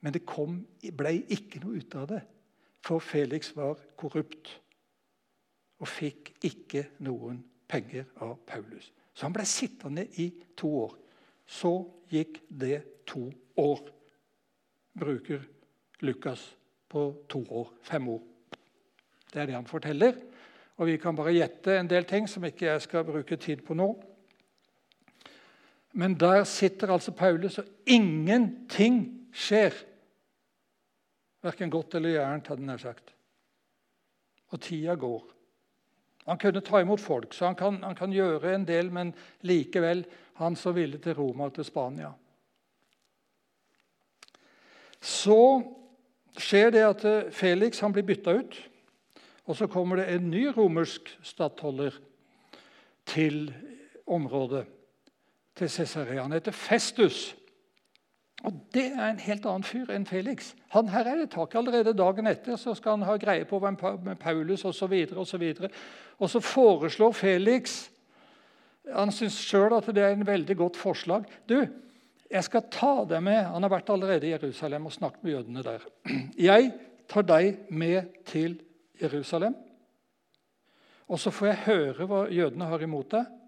[0.02, 0.66] Men det kom,
[0.98, 2.20] ble ikke noe ut av det,
[2.84, 4.52] for Felix var korrupt
[5.80, 7.40] og fikk ikke noen
[7.72, 8.90] penger av Paulus.
[9.14, 10.96] Så han ble sittende i to år.
[11.48, 11.72] Så
[12.12, 13.82] gikk det to år.
[15.00, 15.44] Bruker
[16.04, 16.44] Lukas
[16.92, 17.72] på to år.
[17.84, 18.22] Fem år.
[19.30, 20.20] Det er det han forteller.
[20.80, 23.76] Og Vi kan bare gjette en del ting som ikke jeg skal bruke tid på
[23.76, 23.90] nå.
[25.94, 29.74] Men der sitter altså Paulus, og ingenting skjer.
[31.42, 33.14] Verken godt eller gærent, hadde han sagt.
[34.50, 35.24] Og tida går.
[36.28, 40.06] Han kunne ta imot folk, så han kan, han kan gjøre en del, men likevel
[40.38, 42.12] han så ville til Roma og til Spania.
[45.02, 45.40] Så
[46.38, 48.60] skjer det at Felix han blir bytta ut.
[49.50, 51.96] Og så kommer det en ny romersk stattholder
[53.10, 53.50] til
[54.06, 54.68] området,
[55.60, 56.24] til Cesarea.
[56.24, 57.36] Han heter Festus.
[58.48, 60.54] Og Det er en helt annen fyr enn Felix.
[60.72, 61.56] Han her er det tak.
[61.60, 63.76] Allerede dagen etter så skal han ha greie på hvem
[64.20, 64.94] Paulus osv.
[65.12, 65.72] Og, så og,
[66.20, 67.90] og så foreslår Felix
[68.96, 71.28] Han syns sjøl at det er en veldig godt forslag.
[71.50, 71.60] Du,
[72.32, 75.64] jeg skal ta deg med Han har vært allerede i Jerusalem og snakket med jødene
[75.64, 75.84] der.
[76.50, 76.72] Jeg
[77.10, 78.62] tar deg med til
[79.02, 79.56] Jerusalem.
[81.10, 83.39] Og så får jeg høre hva jødene har imot deg.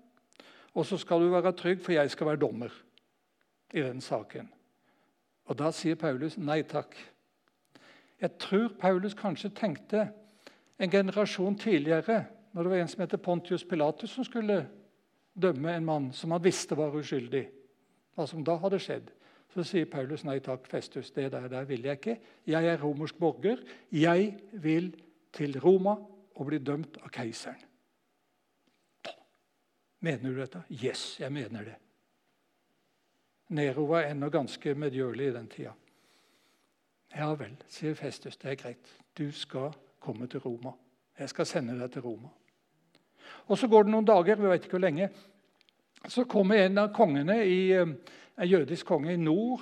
[0.76, 2.74] Og så skal du være trygg, for jeg skal være dommer
[3.74, 4.50] i den saken.
[5.46, 6.96] Og Da sier Paulus nei takk.
[8.22, 10.10] Jeg tror Paulus kanskje tenkte
[10.80, 14.68] en generasjon tidligere, når det var en som heter Pontius Pilatus, som skulle
[15.34, 17.48] dømme en mann som han visste var uskyldig.
[18.16, 19.12] Hva som da hadde skjedd.
[19.52, 22.18] Så sier Paulus nei takk, Festus, det der, der vil jeg ikke.
[22.48, 23.60] Jeg er romersk borger.
[23.92, 24.94] Jeg vil
[25.36, 25.98] til Roma
[26.36, 27.71] og bli dømt av keiseren.
[30.02, 30.64] Mener du dette?
[30.74, 31.78] Yes, jeg mener det.
[33.52, 35.74] Nero var ennå ganske medgjørlig i den tida.
[37.12, 38.38] Ja vel, sier Festus.
[38.40, 38.94] Det er greit.
[39.18, 40.72] Du skal komme til Roma.
[41.20, 42.32] Jeg skal sende deg til Roma.
[43.48, 45.10] Og Så går det noen dager, vi vet ikke hvor lenge.
[46.08, 47.94] Så kommer en av kongene i, eh,
[48.38, 49.62] en jødisk konge i nord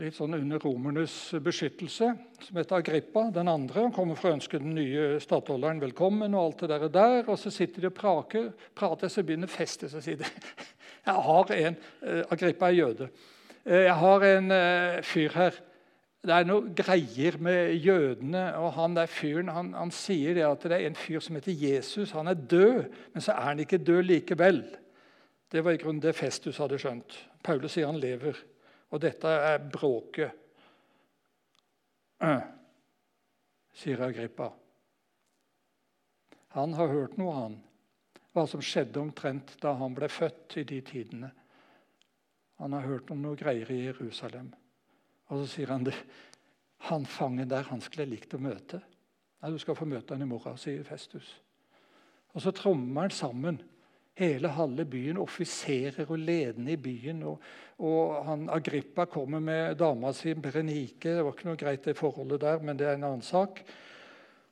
[0.00, 2.08] litt sånn under romernes beskyttelse,
[2.46, 3.28] som heter Agrippa.
[3.34, 6.34] Den andre han kommer for å ønske den nye stattholderen velkommen.
[6.34, 9.90] og alt det der, der og Så sitter de og praker, prater, så begynner festet.
[9.90, 10.24] Så sier de,
[11.06, 13.08] jeg har en, eh, Agrippa er jøde.
[13.64, 15.60] Eh, jeg har en uh, fyr her.
[16.24, 18.56] Det er noe greier med jødene.
[18.56, 21.52] og Han der fyren han, han sier det at det er en fyr som heter
[21.52, 22.16] Jesus.
[22.16, 24.64] Han er død, men så er han ikke død likevel.
[25.52, 27.14] Det var i grunnen det Festus hadde skjønt.
[27.44, 28.40] Paulus sier han lever.
[28.94, 30.30] Og dette er bråket,
[32.22, 32.44] øh,
[33.74, 34.52] sier Agrippa.
[36.54, 37.56] Han har hørt noe, han.
[38.34, 41.32] Hva som skjedde omtrent da han ble født i de tidene.
[42.62, 44.52] Han har hørt om noe greier i Jerusalem.
[45.26, 45.96] Og så sier han det.
[46.86, 48.78] Han fangen der han skulle jeg likt å møte.
[49.42, 51.26] Nei, du skal få møte han i morgen, sier Festus.
[52.34, 53.58] Og så trommer han sammen
[54.18, 57.22] hele halve byen, offiserer og ledende i byen.
[57.22, 57.40] Og,
[57.78, 61.16] og han, Agrippa kommer med dama si Berenike.
[61.16, 63.62] Det var ikke noe greit det forholdet der, men det er en annen sak.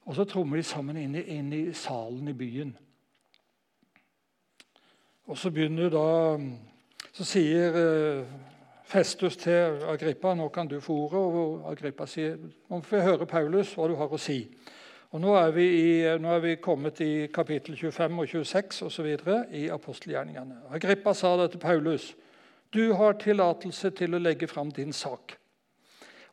[0.05, 2.75] Og så trommer de sammen inn i, inn i salen i byen.
[5.31, 6.41] Og så begynner da
[7.13, 8.25] Så sier uh,
[8.89, 11.21] Festus til Agrippa nå kan du få ordet.
[11.21, 14.47] Og Agrippa sier nå får vi høre Paulus, hva du har å si.
[15.13, 19.05] Og nå er, i, nå er, vi kommet i kapittel 25 og 26 og så
[19.05, 20.63] videre, i apostelgjerningene.
[20.73, 22.15] Agrippa sa det til Paulus.
[22.73, 25.35] Du har tillatelse til å legge fram din sak.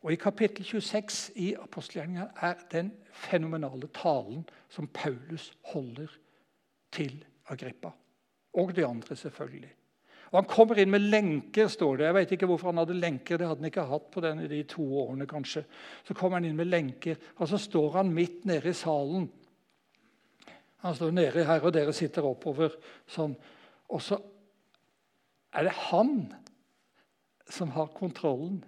[0.00, 6.08] Og I kapittel 26 i apostelgjerningene er den fenomenale talen som Paulus holder
[6.92, 7.18] til
[7.52, 7.92] Agrippa.
[8.56, 9.74] Og de andre, selvfølgelig.
[10.30, 12.06] Og Han kommer inn med lenker, står det.
[12.06, 13.38] Jeg vet ikke hvorfor han hadde lenker.
[13.38, 15.64] Det hadde han ikke hatt på den, de to årene, kanskje.
[16.06, 19.26] Så kommer han inn med lenker, og så står han midt nede i salen.
[20.84, 22.78] Han står nede her, og dere sitter oppover
[23.10, 23.34] sånn.
[23.90, 24.20] Og så
[25.58, 26.14] er det han
[27.50, 28.62] som har kontrollen.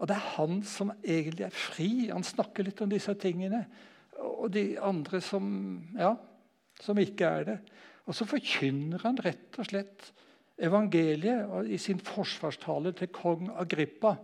[0.00, 1.90] Og det er han som egentlig er fri.
[2.12, 3.64] Han snakker litt om disse tingene.
[4.20, 5.46] Og de andre som,
[5.96, 6.12] ja,
[6.80, 7.58] som ikke er det.
[8.04, 10.10] Og så forkynner han rett og slett
[10.60, 14.16] evangeliet i sin forsvarstale til kong Agrippa.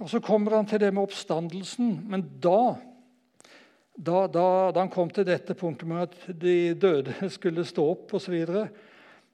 [0.00, 2.06] Og Så kommer han til det med oppstandelsen.
[2.08, 2.76] Men da,
[3.96, 8.14] da, da, da han kom til dette punktet med at de døde skulle stå opp
[8.16, 8.38] osv.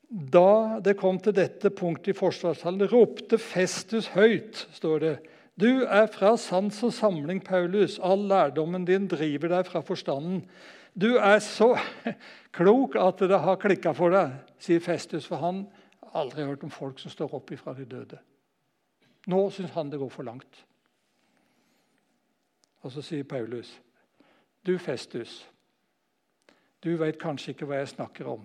[0.07, 0.51] Da
[0.83, 5.17] det kom til dette punktet i forsvarstalen, ropte Festus høyt, står det.
[5.57, 7.97] Du er fra sans og samling, Paulus.
[8.05, 10.43] All lærdommen din driver deg fra forstanden.
[10.97, 11.75] Du er så
[12.57, 15.27] klok at det har klikka for deg, sier Festus.
[15.29, 15.67] For han
[16.01, 18.21] har aldri hørt om folk som står opp ifra de døde.
[19.29, 20.63] Nå syns han det går for langt.
[22.87, 23.73] Og så sier Paulus,
[24.67, 25.41] du Festus,
[26.81, 28.45] du veit kanskje ikke hva jeg snakker om.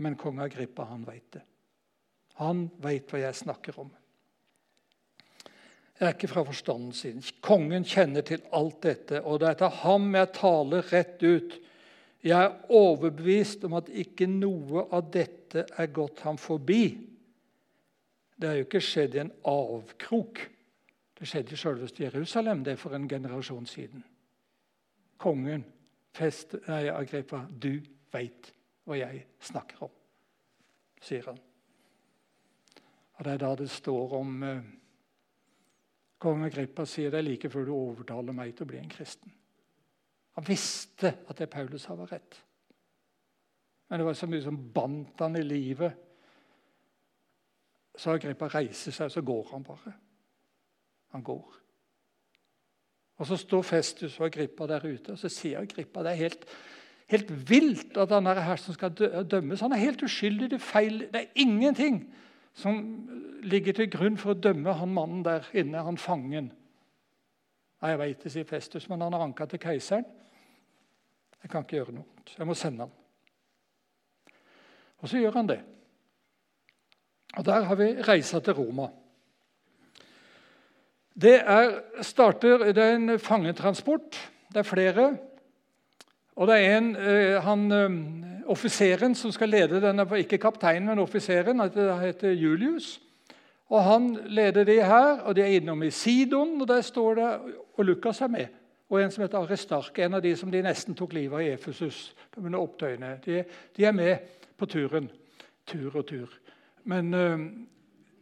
[0.00, 1.42] Men kong Agrippa, han veit det.
[2.40, 3.92] Han veit hva jeg snakker om.
[5.98, 7.22] Er ikke fra forstanden sin.
[7.40, 11.56] Kongen kjenner til alt dette, og det er til ham jeg taler rett ut.
[12.26, 16.98] Jeg er overbevist om at ikke noe av dette er gått ham forbi.
[18.36, 20.42] Det har jo ikke skjedd i en avkrok.
[21.16, 24.04] Det skjedde i selveste Jerusalem det er for en generasjon siden.
[25.16, 25.64] Kongen,
[26.12, 27.78] fest, nei, Agrippa, du
[28.12, 28.50] veit
[28.84, 29.94] hva jeg snakker om,
[31.00, 31.38] sier han.
[33.16, 34.66] Og Det er da det står om eh,
[36.18, 39.32] Kong Agrippa sier det like før du overtaler meg til å bli en kristen.
[40.36, 42.38] Han visste at det Paulus sa, var rett.
[43.88, 45.94] Men det var så mye som bandt han i livet.
[47.96, 49.92] Så Agrippa reiser seg, og så går han bare.
[51.14, 51.60] Han går.
[53.16, 56.44] Og Så står Festus og Agrippa der ute, og så sier Agrippa det er helt,
[57.08, 58.92] helt vilt at han er her som skal
[59.30, 59.60] dømmes.
[59.64, 60.50] Han er helt uskyldig.
[60.50, 60.98] Det er feil.
[61.12, 62.02] Det er ingenting
[62.56, 62.78] som
[63.44, 66.50] ligger til grunn for å dømme han mannen der inne, han fangen.
[67.82, 70.06] Nei, Jeg veit det, sier Festus, men han har anka til keiseren.
[71.42, 72.24] Jeg kan ikke gjøre noe.
[72.32, 72.94] Jeg må sende han.
[75.04, 75.60] Og så gjør han det.
[77.36, 78.88] Og Der har vi reisa til Roma.
[81.16, 81.70] Det er,
[82.02, 84.16] starter, det er en fangetransport.
[84.52, 85.06] Det er flere.
[86.36, 87.88] Og det er en, eh, han, eh,
[88.46, 91.60] Offiseren som skal lede denne, ikke kapteinen, men offiseren,
[92.00, 93.00] heter Julius.
[93.68, 97.38] Og Han leder de her, og de er innom i Sidon, og der står det
[97.76, 98.46] Og Lukas er med.
[98.90, 101.50] Og en som heter Aristark, en av de som de nesten tok livet av i
[101.50, 102.14] Efesus.
[102.36, 103.44] De,
[103.76, 104.16] de, er med
[104.56, 105.10] på turen.
[105.66, 106.30] Tur og tur.
[106.84, 107.40] Men uh,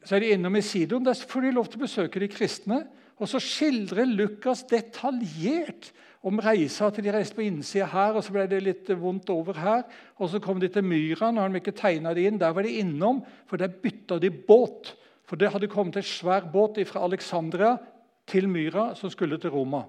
[0.05, 1.05] så er de innom i Sidon.
[1.05, 2.81] Der får de lov til å besøke de kristne.
[3.21, 5.93] Og så skildrer Lukas detaljert
[6.25, 9.59] om reisa til de reiste på innsida her, og så ble det litt vondt over
[9.61, 9.83] her.
[10.17, 11.31] Og så kom de til Myra.
[11.31, 12.41] når de ikke det inn.
[12.41, 14.97] Der var de innom, for der bytta de båt.
[15.25, 17.77] For det hadde kommet en svær båt fra Alexandria
[18.27, 19.85] til Myra som skulle til Roma.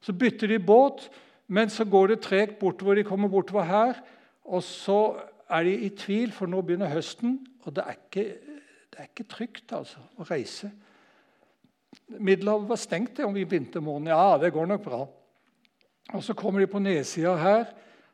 [0.00, 1.08] Så bytter de båt,
[1.46, 2.94] men så går det tregt bortover.
[2.94, 4.02] De kommer bortover her,
[4.44, 5.16] og så
[5.48, 8.24] er de i tvil, for nå begynner høsten, og det er ikke,
[8.90, 10.70] det er ikke trygt altså, å reise.
[12.18, 14.12] Middelhavet var stengt om vi vintermåneden.
[14.12, 15.04] Ja, det går nok bra.
[16.12, 17.64] Og Så kommer de på nedsida her,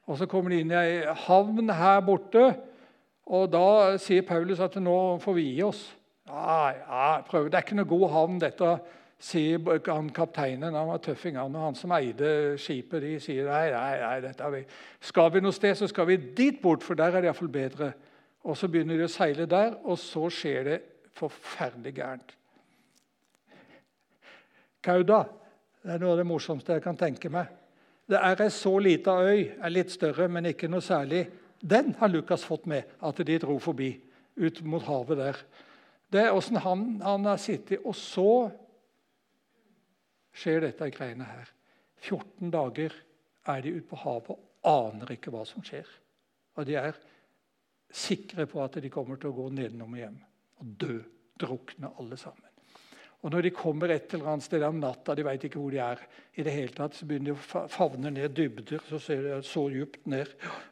[0.06, 2.54] og så kommer de inn i ei havn her borte.
[3.26, 5.96] Og Da sier Paulus at nå får vi gi oss.
[6.30, 6.74] Nei,
[7.26, 7.50] prøv.
[7.50, 8.78] Det er ikke noe god havn, dette,
[9.20, 10.74] sier han kapteinen.
[10.74, 13.02] Han var tøffing, han og han som eide skipet.
[13.02, 14.62] De sier nei, nei, nei dette er vi.
[15.00, 17.92] skal vi noe sted, så skal vi dit bort, for der er det iallfall bedre.
[18.44, 20.80] Og Så begynner de å seile der, og så skjer det
[21.18, 22.36] forferdelig gærent.
[24.80, 25.24] Kauda
[25.80, 27.48] det er noe av det morsomste jeg kan tenke meg.
[28.10, 31.28] Det er ei så lita øy, er litt større, men ikke noe særlig.
[31.62, 33.92] Den har Lukas fått med, at de dro forbi,
[34.40, 35.38] ut mot havet der.
[36.10, 38.50] Det er åssen han, han, har sittet Og så
[40.34, 41.52] skjer dette greiene her.
[42.02, 42.96] 14 dager
[43.46, 45.86] er de ute på havet og aner ikke hva som skjer.
[46.58, 46.98] Og de er
[47.94, 50.20] sikre på at de kommer til å gå nedenom og hjem
[50.60, 51.00] og dø.
[51.40, 52.49] Drukne alle sammen.
[53.20, 55.80] Og Når de kommer et eller annet sted om natta, de vet ikke hvor de
[55.84, 56.00] er,
[56.40, 58.80] i det hele tatt, så begynner de å favne ned dybder.
[58.88, 60.30] Så ser de så djupt ned.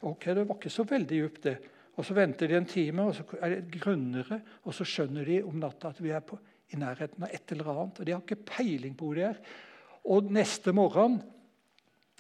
[0.09, 1.59] Ok, Det var ikke så veldig djupt, det.
[1.99, 5.43] Og Så venter de en time, og så er det grunnere, og så skjønner de
[5.43, 6.39] om natta at vi er på,
[6.73, 7.99] i nærheten av et eller annet.
[8.01, 9.41] og De har ikke peiling på hvor de er.
[10.05, 11.19] Og neste morgen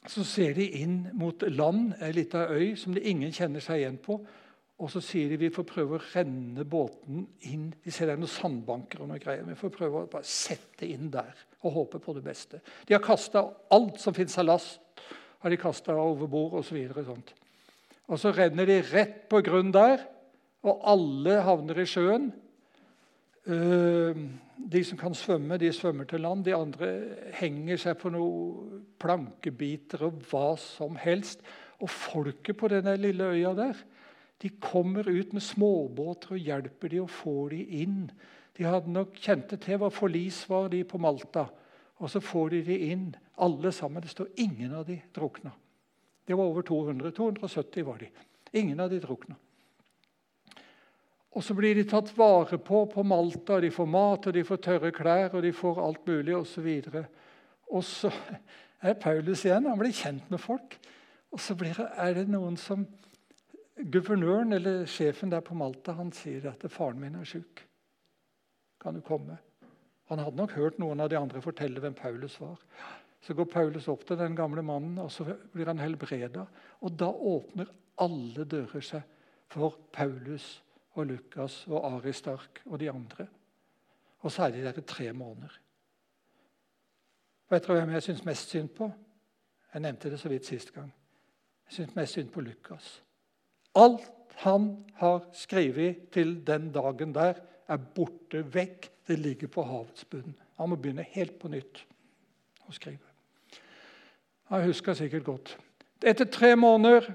[0.09, 3.99] så ser de inn mot land, ei lita øy som de ingen kjenner seg igjen
[4.03, 4.19] på.
[4.79, 7.67] Og så sier de vi får prøve å renne båten inn.
[7.83, 9.47] De ser det er noen sandbanker og noe greier.
[9.49, 11.35] Vi får prøve å bare sette inn der
[11.67, 12.61] og håpe på det beste.
[12.87, 13.43] De har kasta
[13.75, 14.79] alt som fins av last,
[15.43, 15.59] har de
[15.95, 16.79] over bord osv.
[16.95, 17.33] Og,
[18.07, 20.05] og så renner de rett på grunn der,
[20.63, 22.31] og alle havner i sjøen.
[23.49, 24.23] Eh,
[24.59, 26.45] de som kan svømme, de svømmer til land.
[26.47, 26.89] De andre
[27.39, 31.43] henger seg på noen plankebiter og hva som helst.
[31.79, 33.87] Og folket på denne lille øya der
[34.39, 38.03] de kommer ut med småbåter og hjelper de og får de inn.
[38.55, 41.49] De hadde nok kjente til hva forlis var de på Malta.
[41.99, 43.09] Og så får de de inn,
[43.43, 44.03] alle sammen.
[44.03, 45.51] Det står ingen av de drukna.
[46.27, 47.11] Det var over 200.
[47.17, 48.11] 270 var de.
[48.53, 49.35] Ingen av de drukna.
[51.35, 53.59] Og så blir de tatt vare på på Malta.
[53.61, 56.69] De får mat, og de får tørre klær og de får alt mulig osv.
[57.75, 58.13] Og så
[58.83, 59.67] er Paulus igjen.
[59.67, 60.79] Han blir kjent med folk.
[61.35, 62.87] Og så blir, er det noen som
[63.79, 67.63] Guvernøren eller sjefen der på Malta han sier at faren min er sjuk.
[68.83, 69.39] Kan du komme?
[70.09, 72.59] Han hadde nok hørt noen av de andre fortelle hvem Paulus var.
[73.21, 76.47] Så går Paulus opp til den gamle mannen, og så blir han helbreda.
[76.81, 77.71] Og da åpner
[78.03, 79.03] alle dører seg
[79.51, 80.63] for Paulus
[80.95, 83.27] og Lukas og Aristark og de andre.
[84.21, 85.59] Og så er de der i tre måneder.
[87.51, 88.91] Vet dere hvem jeg syns mest synd på?
[89.73, 90.91] Jeg nevnte det så vidt sist gang.
[91.69, 93.03] Jeg syns mest synd på Lukas.
[93.75, 94.09] Alt
[94.45, 98.91] han har skrevet til den dagen der, er borte vekk.
[99.09, 100.35] Det ligger på havets bunn.
[100.57, 101.85] Han må begynne helt på nytt
[102.69, 103.05] å skrive.
[104.49, 105.55] Han husker sikkert godt.
[106.05, 107.11] Etter tre måneder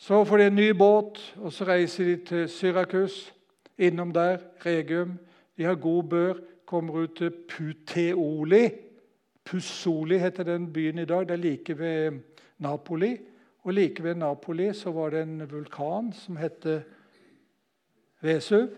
[0.00, 3.32] så får de en ny båt, og så reiser de til Syrakus.
[3.78, 5.18] Innom der, Regium.
[5.56, 6.40] De har god bør.
[6.66, 8.70] Kommer ut til Puteoli.
[9.44, 11.28] Pussoli heter den byen i dag.
[11.28, 12.20] Det er like ved
[12.58, 13.16] Napoli.
[13.62, 16.66] Og Like ved Napoli så var det en vulkan som het
[18.20, 18.68] Vesuv.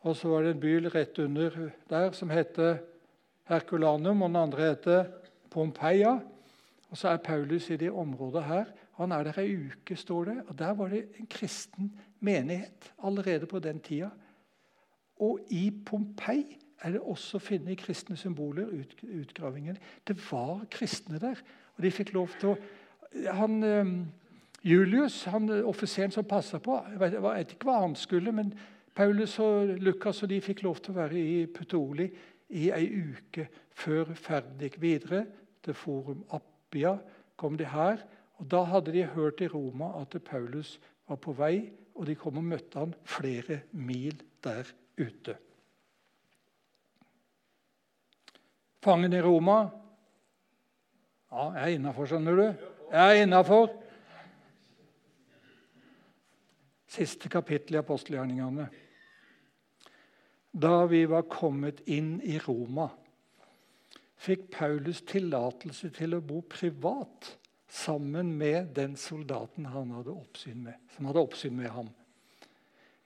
[0.00, 2.58] Og så var det en by rett under der som het
[3.48, 4.86] Herculanum, og den andre het
[5.50, 6.18] Pompeia.
[6.90, 8.64] Og så er Paulus i det området her.
[8.98, 10.36] Han er der ei uke, står det.
[10.48, 14.10] Og Der var det en kristen menighet allerede på den tida.
[15.20, 18.66] Og i Pompeii er det også å finne kristne symboler.
[18.66, 19.78] Ut, utgravingen.
[20.06, 21.40] Det var kristne der.
[21.76, 22.58] Og de fikk lov til å
[23.12, 24.12] han, ehm,
[24.62, 28.32] Julius, han eh, offiseren som passa på Jeg vet, jeg vet, ikke hva han skulle,
[28.32, 28.52] men
[28.94, 32.08] Paulus og Lukas og de fikk lov til å være i Putoli
[32.58, 33.46] i ei uke
[33.78, 35.26] før ferden gikk videre.
[35.62, 36.96] Til Forum Appia
[37.38, 38.02] kom de her.
[38.38, 40.78] og Da hadde de hørt i Roma at Paulus
[41.08, 44.66] var på vei, og de kom og møtte han flere mil der
[44.98, 45.36] ute.
[48.82, 49.68] Fangen i Roma
[51.28, 52.77] Ja, jeg er innafor, skjønner du.
[52.90, 53.68] Jeg er innafor.
[56.88, 58.68] Siste kapittel i apostelgjerningene.
[60.58, 62.88] da vi var kommet inn i Roma,
[64.16, 67.28] fikk Paulus tillatelse til å bo privat
[67.68, 71.92] sammen med den soldaten han hadde oppsyn med, som hadde oppsyn med ham.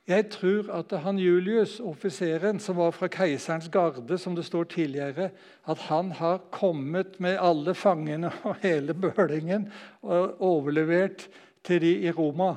[0.08, 5.28] Jeg tror at han Julius, offiseren som var fra keiserens garde, som det står tidligere,
[5.68, 9.68] at han har kommet med alle fangene og hele bølingen
[10.02, 11.28] og overlevert
[11.62, 12.56] til de i Roma.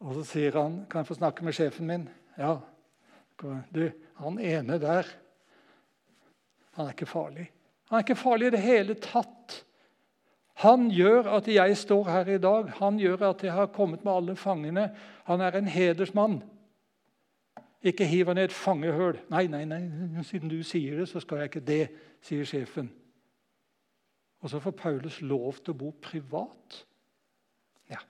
[0.00, 2.56] Og så sier han, 'Kan jeg få snakke med sjefen min?' Ja.
[3.74, 5.06] Du, han ene der,
[6.72, 7.50] han er ikke farlig.
[7.88, 9.64] Han er ikke farlig i det hele tatt.
[10.62, 12.68] Han gjør at jeg står her i dag.
[12.78, 14.88] Han gjør at jeg har kommet med alle fangene.
[15.26, 16.42] Han er en hedersmann.
[17.84, 19.18] Ikke hiv han i et fangehull.
[19.30, 19.82] Nei, nei, nei,
[20.24, 21.82] siden du sier det, så skal jeg ikke det,
[22.24, 22.88] sier sjefen.
[24.44, 26.78] Og så får Paulus lov til å bo privat.
[27.90, 28.00] Ja.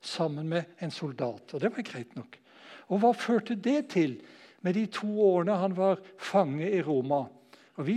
[0.00, 1.54] Sammen med en soldat.
[1.54, 2.36] Og det var greit nok.
[2.92, 4.18] Og hva førte det til
[4.64, 7.26] med de to årene han var fange i Roma?
[7.76, 7.96] Og Vi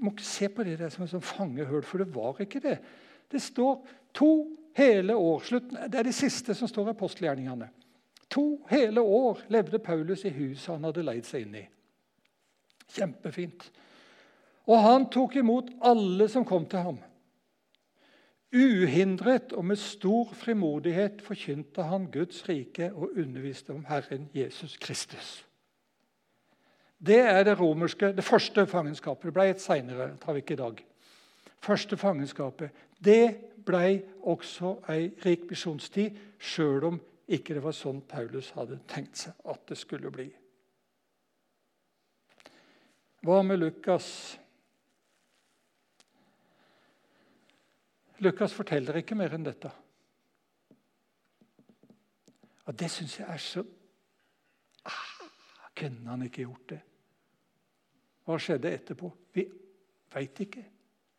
[0.00, 2.78] må ikke se på det der som sånn fangehull, for det var ikke det.
[3.28, 3.82] Det står
[4.16, 4.30] to
[4.78, 5.42] hele år.
[5.44, 7.68] Slutten, det er det siste som står i apostelgjerningene.
[8.32, 11.66] To hele år levde Paulus i huset han hadde leid seg inn i.
[12.96, 13.68] Kjempefint.
[14.68, 16.98] Og han tok imot alle som kom til ham.
[18.52, 25.47] Uhindret og med stor frimodighet forkynte han Guds rike og underviste om Herren Jesus Kristus.
[26.98, 29.28] Det er det romerske, det første fangenskapet.
[29.28, 30.16] Det ble et seinere.
[30.18, 30.84] tar vi ikke i dag.
[31.60, 32.70] Første fangenskapet.
[33.04, 33.36] Det
[33.66, 39.36] ble også ei rik misjonstid, sjøl om ikke det var sånn Paulus hadde tenkt seg
[39.44, 40.28] at det skulle bli.
[43.22, 44.08] Hva med Lukas?
[48.24, 49.70] Lukas forteller ikke mer enn dette.
[52.66, 53.62] Og det syns jeg er så
[54.84, 55.04] ah,
[55.78, 56.80] Kunne han ikke gjort det?
[58.28, 59.08] Hva skjedde etterpå?
[59.32, 59.46] Vi
[60.12, 60.64] veit ikke.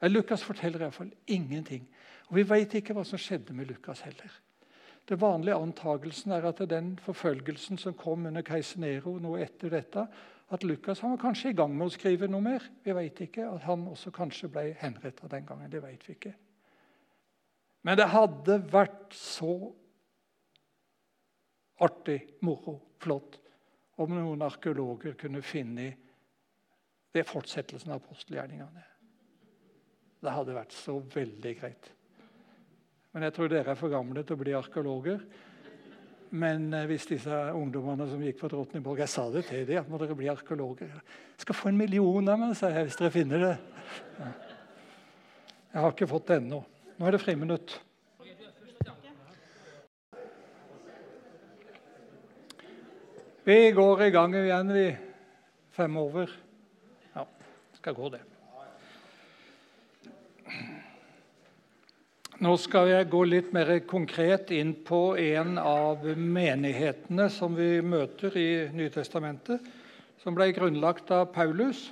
[0.06, 1.88] Lukas forteller iallfall ingenting.
[2.30, 4.30] Og Vi veit ikke hva som skjedde med Lukas heller.
[5.10, 10.04] Det vanlige antagelsen er at den forfølgelsen som kom under keiser Nero noe etter dette,
[10.50, 12.64] at Lukas var kanskje i gang med å skrive noe mer.
[12.86, 13.48] Vi vet ikke.
[13.50, 15.70] At han også kanskje ble henretta den gangen.
[15.70, 16.34] Det vet vi ikke.
[17.86, 19.54] Men det hadde vært så
[21.80, 23.40] artig, moro, flott
[24.02, 25.90] om noen arkeologer kunne finne
[27.14, 28.86] ved fortsettelsen av apostelgjerningene.
[30.20, 31.92] Det hadde vært så veldig greit.
[33.16, 35.22] Men jeg tror dere er for gamle til å bli arkeologer.
[36.30, 39.98] Men eh, hvis disse ungdommene som gikk på Drottningborg Jeg sa det til dem, må
[39.98, 40.92] dere bli arkeologer.
[40.92, 43.54] Jeg skal få en million av meg, sa jeg, hvis dere finner det.
[45.70, 46.60] Jeg har ikke fått det ennå.
[47.00, 47.80] Nå er det friminutt.
[53.50, 54.86] Vi går i gang igjen, vi.
[55.74, 56.30] Fem over
[57.80, 58.22] skal gå, det.
[62.40, 68.36] Nå skal jeg gå litt mer konkret inn på en av menighetene som vi møter
[68.40, 69.64] i Nytestamentet,
[70.20, 71.90] som ble grunnlagt av Paulus.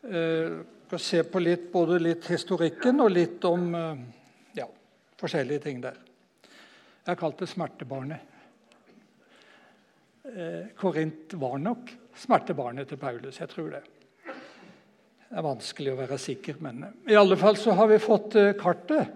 [0.00, 4.02] Jeg eh, skal se på litt, både litt historikken og litt om eh,
[4.56, 4.66] ja,
[5.20, 6.00] forskjellige ting der.
[6.40, 8.26] Jeg har kalt det smertebarnet.
[10.24, 13.40] Eh, Korint var nok smertebarnet til Paulus.
[13.40, 13.84] Jeg tror det.
[15.30, 18.48] Det er vanskelig å være sikker, men i alle fall så har vi fått eh,
[18.58, 19.12] kartet.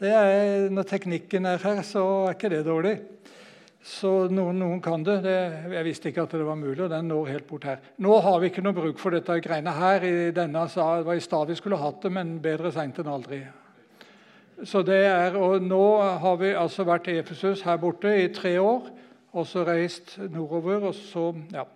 [0.00, 2.94] Er, når teknikken er her, så er ikke det dårlig.
[3.84, 5.18] Så noen, noen kan det.
[5.26, 5.36] det.
[5.74, 7.84] Jeg visste ikke at det var mulig, og den når helt bort her.
[8.00, 10.08] Nå har vi ikke noe bruk for dette greiene her.
[10.08, 13.42] i denne, Det var i stad vi skulle hatt det, men bedre seint enn aldri.
[14.64, 15.84] Så det er, og Nå
[16.24, 18.88] har vi altså vært i Efesus her borte i tre år,
[19.36, 20.88] og så reist nordover.
[20.88, 21.68] og så, ja,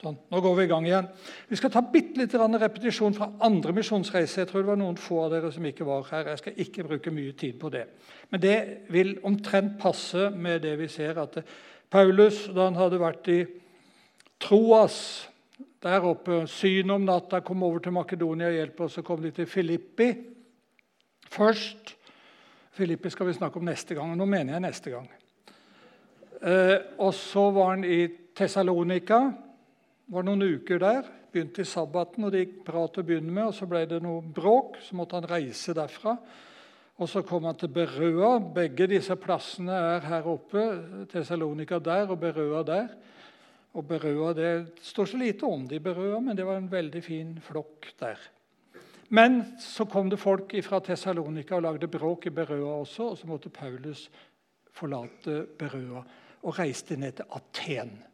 [0.00, 1.08] Sånn, nå går vi i gang igjen.
[1.50, 4.42] Vi skal ta bitte litt repetisjon fra andre misjonsreiser.
[4.42, 6.30] Jeg tror det var noen få av dere som ikke var her.
[6.32, 7.82] Jeg skal ikke bruke mye tid på det.
[8.32, 8.56] Men det
[8.88, 11.36] vil omtrent passe med det vi ser at
[11.92, 13.42] Paulus, da han hadde vært i
[14.40, 14.96] Troas
[15.84, 19.34] der oppe, synet om natta, kom over til Makedonia og hjelp, og så kom de
[19.36, 20.10] til Filippi
[21.28, 21.94] først.
[22.76, 24.12] Filippi skal vi snakke om neste gang.
[24.12, 25.12] og Nå mener jeg neste gang.
[26.40, 29.20] Eh, og så var han i Tessalonika
[30.10, 31.08] var noen uker der.
[31.30, 33.50] Begynte i sabbaten, og det gikk bra til å begynne med.
[33.50, 36.16] og Så ble det noe bråk, så måtte han reise derfra.
[37.00, 38.38] Og Så kom han til Berøa.
[38.54, 41.06] Begge disse plassene er her oppe.
[41.08, 42.90] Tessalonika der og Berøa der.
[43.72, 47.38] Og Berøa, Det står så lite om de Berøa, men det var en veldig fin
[47.40, 48.18] flokk der.
[49.08, 53.10] Men så kom det folk fra Tessalonika og lagde bråk i Berøa også.
[53.10, 54.10] Og så måtte Paulus
[54.72, 56.02] forlate Berøa
[56.42, 58.09] og reiste ned til Aten.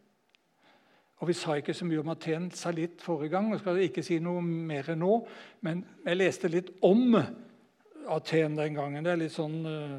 [1.17, 4.03] Og Vi sa ikke så mye om Aten, sa litt forrige gang, og skal ikke
[4.05, 5.15] si noe mer nå.
[5.65, 9.03] Men jeg leste litt om Aten den gangen.
[9.03, 9.97] Det er litt sånn eh,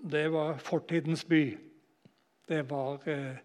[0.00, 1.44] Det var fortidens by.
[2.50, 3.40] Det var eh,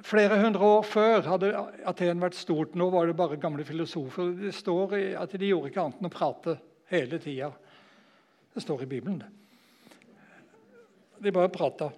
[0.00, 1.50] Flere hundre år før hadde
[1.88, 2.76] Aten vært stort.
[2.78, 4.30] Nå var det bare gamle filosofer.
[4.38, 6.54] Det står at De gjorde ikke annet enn å prate
[6.88, 7.50] hele tida.
[8.54, 9.18] Det står i Bibelen.
[9.20, 9.28] det.
[11.20, 11.90] De bare prata.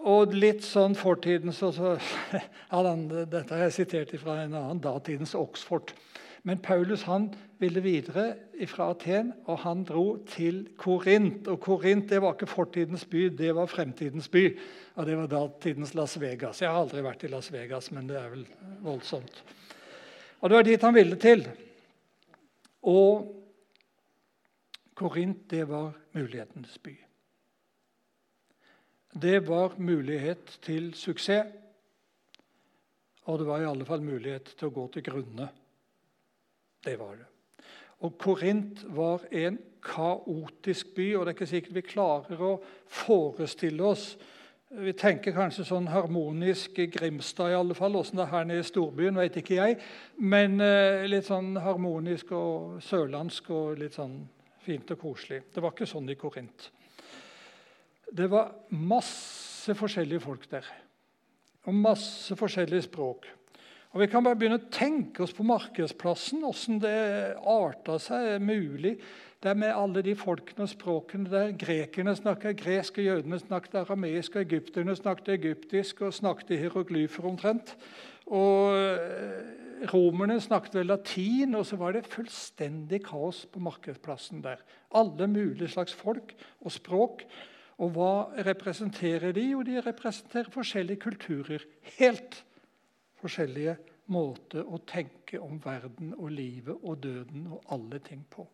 [0.00, 1.96] Og litt sånn fortidens så,
[2.72, 2.80] ja,
[3.28, 5.92] Dette har jeg sitert fra en annen, datidens Oxford.
[6.48, 7.26] Men Paulus han
[7.60, 8.30] ville videre
[8.70, 11.48] fra Aten, og han dro til Korint.
[11.52, 14.46] Og Korint det var ikke fortidens by, det var fremtidens by.
[14.96, 16.62] Og det var datidens Las Vegas.
[16.62, 18.46] Jeg har aldri vært i Las Vegas, men det er vel
[18.86, 19.42] voldsomt.
[20.40, 21.44] Og det var dit han ville til.
[22.88, 23.28] Og
[24.96, 26.96] Korint, det var mulighetenes by.
[29.12, 31.56] Det var mulighet til suksess.
[33.28, 35.48] Og det var i alle fall mulighet til å gå til grunne.
[36.84, 37.26] Det var det.
[38.00, 42.52] Og Korint var en kaotisk by, og det er ikke sikkert vi klarer å
[42.88, 44.12] forestille oss
[44.70, 47.96] Vi tenker kanskje sånn harmonisk Grimstad, i alle fall.
[47.98, 49.80] Åssen det er her nede i storbyen, vet ikke jeg.
[50.22, 54.20] Men eh, litt sånn harmonisk og sørlandsk og litt sånn
[54.62, 55.40] fint og koselig.
[55.50, 56.68] Det var ikke sånn i Korint.
[58.10, 60.66] Det var masse forskjellige folk der.
[61.68, 63.28] Og masse forskjellige språk.
[63.90, 69.00] Og Vi kan bare begynne å tenke oss på markedsplassen, åssen det arta seg mulig.
[69.42, 71.54] Det er med alle de folkene og språkene der.
[71.58, 77.74] Grekerne snakket gresk, og jødene snakket arameisk, og egypterne snakket egyptisk og snakket hieroglyfer omtrent.
[78.30, 84.62] Og eh, romerne snakket vel latin, og så var det fullstendig kaos på markedsplassen der.
[84.94, 87.26] Alle mulige slags folk og språk.
[87.80, 88.14] Og hva
[88.44, 89.46] representerer de?
[89.54, 91.64] Jo, de representerer forskjellige kulturer.
[91.96, 92.42] Helt
[93.20, 93.76] forskjellige
[94.12, 98.44] måter å tenke om verden og livet og døden og alle ting på.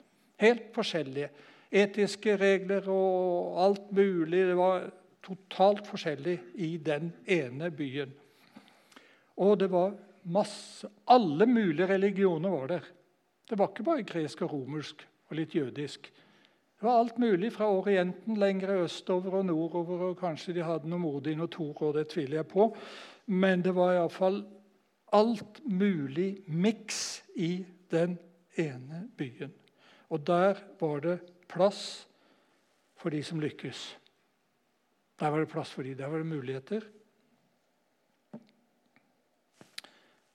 [0.42, 1.30] Helt forskjellige.
[1.72, 4.44] Etiske regler og alt mulig.
[4.46, 4.86] Det var
[5.26, 8.12] totalt forskjellig i den ene byen.
[9.42, 9.96] Og det var
[10.26, 12.86] masse Alle mulige religioner var der.
[13.48, 16.10] Det var ikke bare gresk og romersk og litt jødisk.
[16.76, 20.02] Det var alt mulig fra Orienten lengre østover og nordover.
[20.10, 22.68] og Kanskje de hadde noe Modin og Tor, og det tviler jeg på.
[23.26, 24.42] Men det var iallfall
[25.16, 28.18] alt mulig miks i den
[28.60, 29.54] ene byen.
[30.12, 32.08] Og der var det plass
[32.96, 33.96] for de som lykkes.
[35.20, 36.84] Der var det plass for de, der var det muligheter.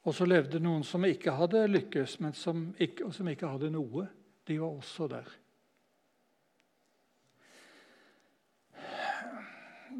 [0.01, 4.07] Og så levde noen som ikke hadde lykkes, men som ikke, som ikke hadde noe.
[4.47, 5.29] De var også der.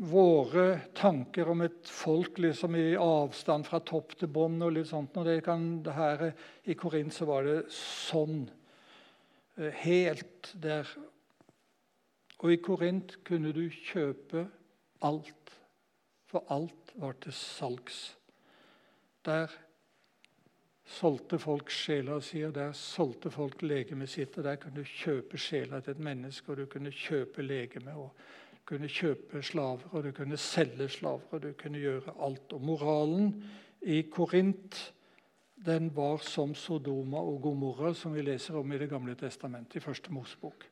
[0.02, 5.18] Våre tanker om et folk liksom i avstand fra topp til bånd og litt sånt.
[5.22, 6.24] Og det kan, det her,
[6.66, 8.48] I Korint så var det sånn.
[9.60, 10.90] Eh, helt der.
[12.42, 14.48] Og i Korint kunne du kjøpe
[15.06, 15.54] alt,
[16.26, 18.02] for alt var til salgs.
[19.22, 19.54] Der
[20.92, 24.38] solgte folk sjela si, og der solgte folk legemet sitt.
[24.38, 27.94] og Der kunne du kjøpe sjela til et menneske, og du kunne kjøpe legemet.
[27.94, 28.16] og
[28.66, 32.54] kunne kjøpe slaver, og du kunne selge slaver, og du kunne gjøre alt.
[32.54, 33.44] Og moralen
[33.82, 34.94] i Korint
[35.66, 39.80] den var som Sodoma og Gomorra, som vi leser om i Det gamle testamentet, i
[39.80, 40.66] første Mosebok.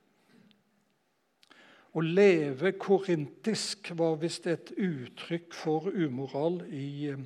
[1.90, 7.22] Å leve korintisk var visst et uttrykk for umoral i eh,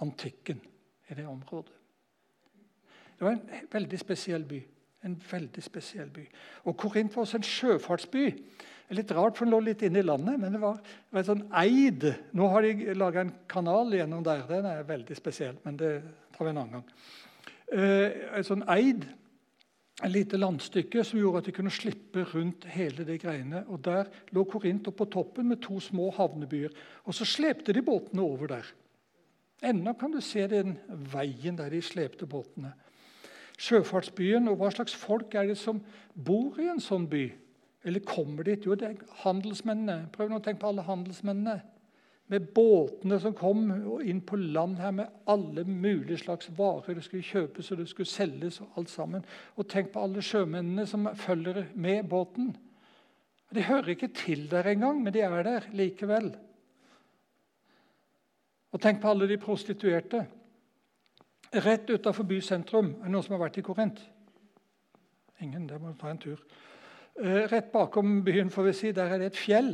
[0.00, 0.62] antikken
[1.08, 1.74] i det området.
[3.18, 4.62] Det var en veldig spesiell by.
[5.04, 6.24] En veldig spesiell by.
[6.64, 8.24] Og Korint var også en sjøfartsby.
[8.88, 11.12] Det er litt rart, for den lå litt inne i landet, men det var, det
[11.12, 12.06] var sånn eid.
[12.32, 14.46] Nå har de laga en kanal gjennom der.
[14.48, 15.90] Den er veldig spesiell, men det
[16.32, 16.86] tar vi en annen gang.
[17.68, 19.02] Eh, et sånn eid,
[19.98, 23.60] et lite landstykke som gjorde at de kunne slippe rundt hele de greiene.
[23.68, 26.72] Og Der lå Korint på toppen med to små havnebyer.
[27.04, 28.70] Og så slepte de båtene over der.
[29.68, 32.72] Ennå kan du se den veien der de slepte båtene.
[33.58, 35.82] Sjøfartsbyen, og hva slags folk er det som
[36.14, 37.26] bor i en sånn by?
[37.84, 38.66] Eller kommer dit?
[38.66, 40.08] Jo, det er handelsmennene.
[40.12, 41.60] Prøv nå å tenke på alle handelsmennene.
[42.28, 43.70] Med båtene som kom
[44.04, 46.98] inn på land her med alle mulige slags varer.
[46.98, 49.24] Det skulle kjøpes og det skulle selges og alt sammen.
[49.56, 52.52] Og tenk på alle sjømennene som følger med båten.
[53.54, 56.34] De hører ikke til der engang, men de er der likevel.
[58.72, 60.26] Og tenk på alle de prostituerte.
[61.64, 62.90] Rett utafor bysentrum.
[62.98, 64.02] Er det noen som har vært i Korint?
[65.40, 65.68] Ingen.
[65.68, 66.42] Der må du ta en tur.
[67.18, 69.72] Eh, rett bakom byen får vi si, der er det et fjell.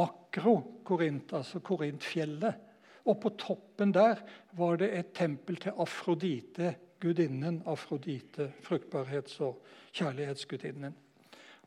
[0.00, 2.62] Akro-Korint, altså Korintfjellet.
[3.04, 4.22] Og på toppen der
[4.56, 9.60] var det et tempel til Afrodite, gudinnen Afrodite, fruktbarhets- og
[9.92, 10.94] kjærlighetsgudinnen.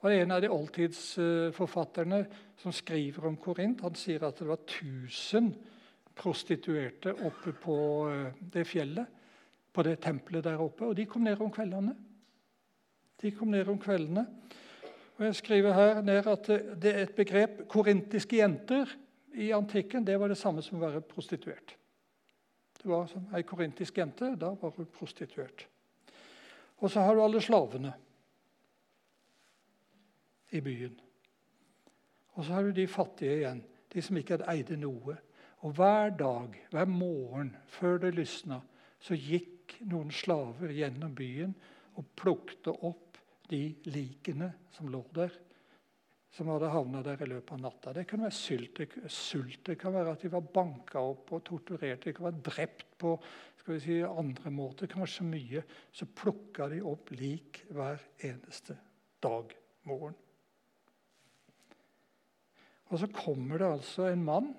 [0.02, 2.26] Og En av de oldtidsforfatterne
[2.58, 5.54] som skriver om Korint, han sier at det var 1000
[6.16, 7.78] prostituerte oppe på
[8.10, 9.06] eh, det fjellet,
[9.72, 10.86] på det tempelet der oppe.
[10.86, 11.94] Og de kom ned om kveldene.
[13.22, 14.26] De kom ned om kveldene.
[15.20, 16.48] Og Jeg skriver her ned at
[16.80, 18.88] det er et begrep korintiske jenter
[19.36, 21.76] i antikken det var det samme som å være prostituert.
[22.80, 25.66] Det var som Ei korintisk jente, da var hun prostituert.
[26.80, 27.92] Og så har du alle slavene
[30.56, 30.96] i byen.
[32.40, 33.60] Og så har du de fattige igjen,
[33.92, 35.18] de som ikke eide noe.
[35.68, 38.62] Og hver dag, hver morgen før det lysna,
[39.04, 41.52] så gikk noen slaver gjennom byen
[42.00, 43.09] og plukte opp
[43.50, 45.34] de likene som lå der
[46.32, 47.94] som hadde havna der i løpet av natta.
[47.94, 52.06] Det kan være sult, sult, det kan være at de var banka opp og torturert,
[52.06, 53.16] de kan være drept på
[53.82, 54.86] si, andre måter.
[54.86, 55.64] Det kan være så mye.
[55.94, 58.78] Så plukka de opp lik hver eneste
[59.22, 59.54] dag
[59.90, 60.16] morgen.
[62.90, 64.54] Og så kommer det altså en mann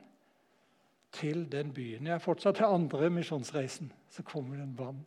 [1.15, 2.07] til den byen.
[2.07, 3.91] Jeg er fortsatt til andre misjonsreisen.
[4.11, 5.01] Så kommer det en mann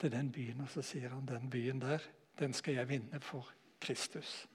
[0.00, 2.04] til den byen, og så sier han den byen der,
[2.38, 3.48] den skal jeg vinne for
[3.80, 4.46] Kristus.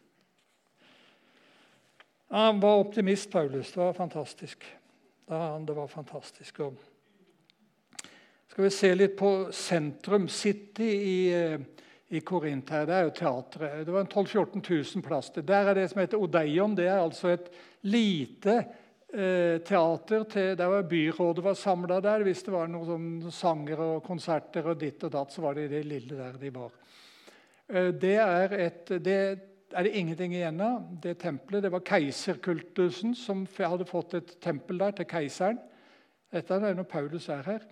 [2.33, 3.71] Han var optimist, Paulus.
[3.71, 4.63] Det var fantastisk.
[5.67, 6.59] Det var fantastisk.
[6.59, 6.73] Og
[8.47, 11.59] skal vi se litt på sentrum, City i, eh,
[12.09, 12.69] i Korint.
[12.69, 13.85] her, Det er jo teatret.
[13.85, 15.29] Det var 12 000-14 000 plass.
[15.29, 15.43] til.
[15.43, 16.75] Der er det som heter Odeion.
[16.75, 17.49] Det er altså et
[17.81, 18.65] lite
[19.13, 20.23] eh, teater.
[20.23, 22.23] Til, der var Byrådet var samla der.
[22.23, 25.85] Hvis det var noen sanger og konserter og ditt og datt, så var det det
[25.85, 26.71] lille der de var.
[27.73, 28.93] Eh, det er et...
[29.03, 29.17] Det,
[29.73, 30.83] er det ingenting igjen av.
[31.01, 35.57] Det tempelet, det var keiserkultusen som hadde fått et tempel der til keiseren.
[36.33, 37.63] Dette er når Paulus er her.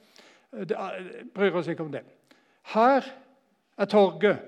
[0.65, 0.77] Det
[1.35, 2.01] bryr oss ikke om det.
[2.73, 3.05] Her
[3.77, 4.41] er torget.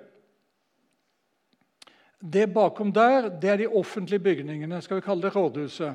[2.17, 4.81] Det bakom der det er de offentlige bygningene.
[4.81, 5.93] skal vi kalle det rådhuset.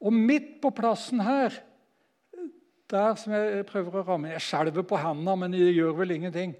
[0.00, 1.52] Og midt på plassen her,
[2.90, 6.54] der som jeg prøver å ramme Jeg skjelver på hendene, men det gjør vel ingenting.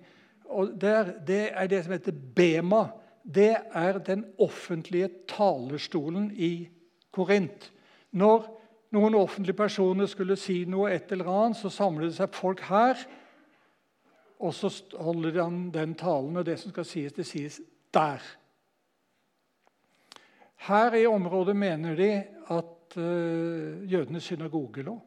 [0.52, 2.86] Og der, Det er det som heter Bema
[3.22, 6.68] det er den offentlige talerstolen i
[7.12, 7.72] Korint.
[8.10, 8.46] Når
[8.92, 12.98] noen offentlige personer skulle si noe, et eller annet, så samler det seg folk her.
[14.42, 17.60] Og så holder han den talen, og det som skal sies, det sies
[17.94, 18.22] der.
[20.66, 22.10] Her i området mener de
[22.50, 24.98] at uh, jødenes synagoge lå.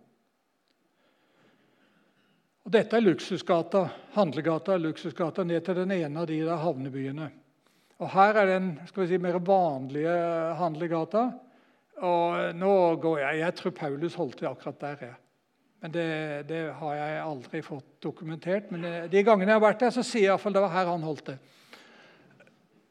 [2.66, 3.84] Og Dette er luksusgata,
[4.16, 7.28] handlegata luksusgata ned til den ene av de der havnebyene.
[8.01, 10.16] Og Her er den skal vi si, mer vanlige
[10.57, 11.28] handlegata.
[12.01, 14.97] Og nå går jeg Jeg tror Paulus holdt det akkurat der.
[15.01, 15.13] jeg.
[15.82, 18.72] Men det, det, har jeg aldri fått dokumentert.
[18.72, 21.05] Men de gangene jeg har vært der, så sier jeg iallfall det var her han
[21.05, 21.38] holdt det.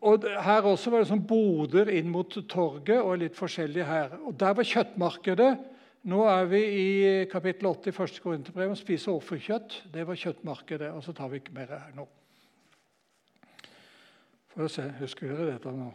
[0.07, 4.21] Og Her også var det sånn boder inn mot torget og litt forskjellig her.
[4.23, 5.74] Og Der var kjøttmarkedet.
[6.05, 6.89] Nå er vi i
[7.33, 9.79] kapittel 8 i første Korinterbrev og spiser offerkjøtt.
[9.95, 10.91] Det var kjøttmarkedet.
[10.93, 12.05] og så tar vi ikke mer her nå.
[14.53, 15.89] Får vi se, Husker dere dette nå?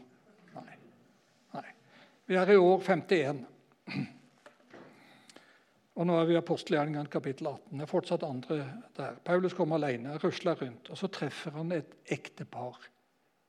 [0.56, 0.80] Nei.
[1.54, 1.70] Nei.
[2.26, 3.46] Vi er i år 51.
[5.94, 7.78] Og nå er vi i apostelgjerningene kapittel 18.
[7.78, 8.60] Det er fortsatt andre
[8.98, 9.22] der.
[9.30, 12.82] Paulus kommer alene, rusler rundt, og så treffer han et ektepar.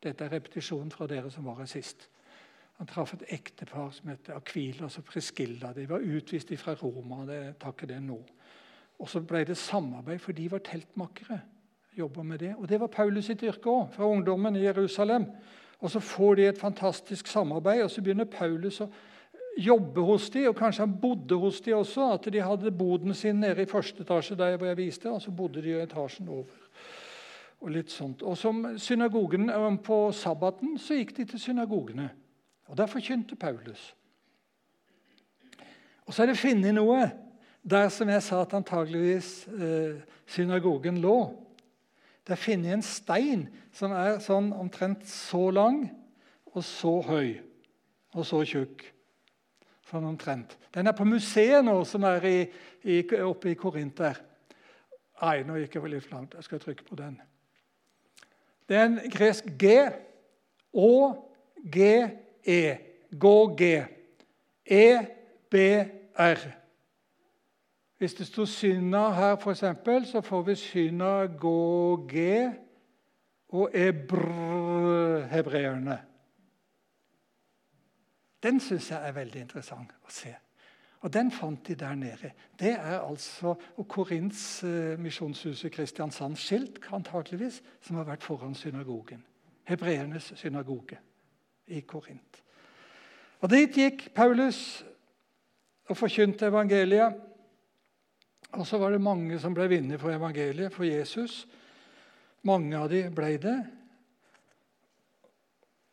[0.05, 2.10] Dette er repetisjonen fra dere som var her sist.
[2.81, 5.75] Han traff et ektepar som het Akvilas og Preskilda.
[5.77, 7.27] De var utvist fra Roma.
[7.29, 8.19] det takker det nå.
[8.99, 11.41] Og så ble det samarbeid, for de var teltmakere
[11.97, 12.55] jobber med det.
[12.59, 15.27] Og Det var Paulus sitt yrke òg, fra ungdommen i Jerusalem.
[15.81, 18.89] Og Så får de et fantastisk samarbeid, og så begynner Paulus å
[19.59, 22.13] jobbe hos dem, og kanskje han bodde hos dem også.
[22.13, 25.31] At de hadde boden sin nede i første etasje der hvor jeg viste, og så
[25.31, 26.45] bodde de i etasjen over.
[27.61, 28.23] Og litt sånt.
[28.23, 29.51] Og som synagogen
[29.85, 32.11] På sabbaten så gikk de til synagogene.
[32.71, 33.97] Og Der forkynte Paulus.
[36.07, 37.09] Og så er det funnet noe
[37.67, 41.17] der som jeg sa at antageligvis eh, synagogen lå.
[42.27, 43.43] Det er funnet en stein
[43.75, 45.83] som er sånn omtrent så lang
[46.55, 47.41] og så høy
[48.15, 48.87] og så tjukk.
[49.91, 50.55] Sånn omtrent.
[50.71, 52.39] Den er på museet nå, som er i,
[52.87, 54.23] i, oppe i Korint der.
[55.21, 56.39] Nei, nå gikk jeg vel litt langt.
[56.39, 57.19] Jeg skal trykke på den.
[58.71, 59.75] Det er en gresk G.
[60.71, 60.91] Å,
[61.67, 61.87] G.
[62.41, 62.91] Å-G-E.
[63.19, 63.87] Gå-G.
[64.67, 66.39] E-B-R.
[67.99, 72.51] Hvis det sto syna her, eksempel, så får vi Syna-gå-G
[73.49, 75.99] og ebr-hebreerne.
[78.43, 80.35] Den syns jeg er veldig interessant å se.
[81.01, 82.33] Og den fant de der nede.
[82.61, 88.55] Det er altså og Korints eh, misjonshus i Kristiansand skilt, antakeligvis, som har vært foran
[88.55, 89.25] synagogen.
[89.65, 90.99] Hebreernes synagoge
[91.71, 92.43] i Korint.
[93.41, 94.83] Og Dit gikk Paulus
[95.89, 97.17] og forkynte evangeliet.
[98.53, 101.45] Og så var det mange som ble vinner for evangeliet, for Jesus.
[102.47, 103.57] Mange av de ble det.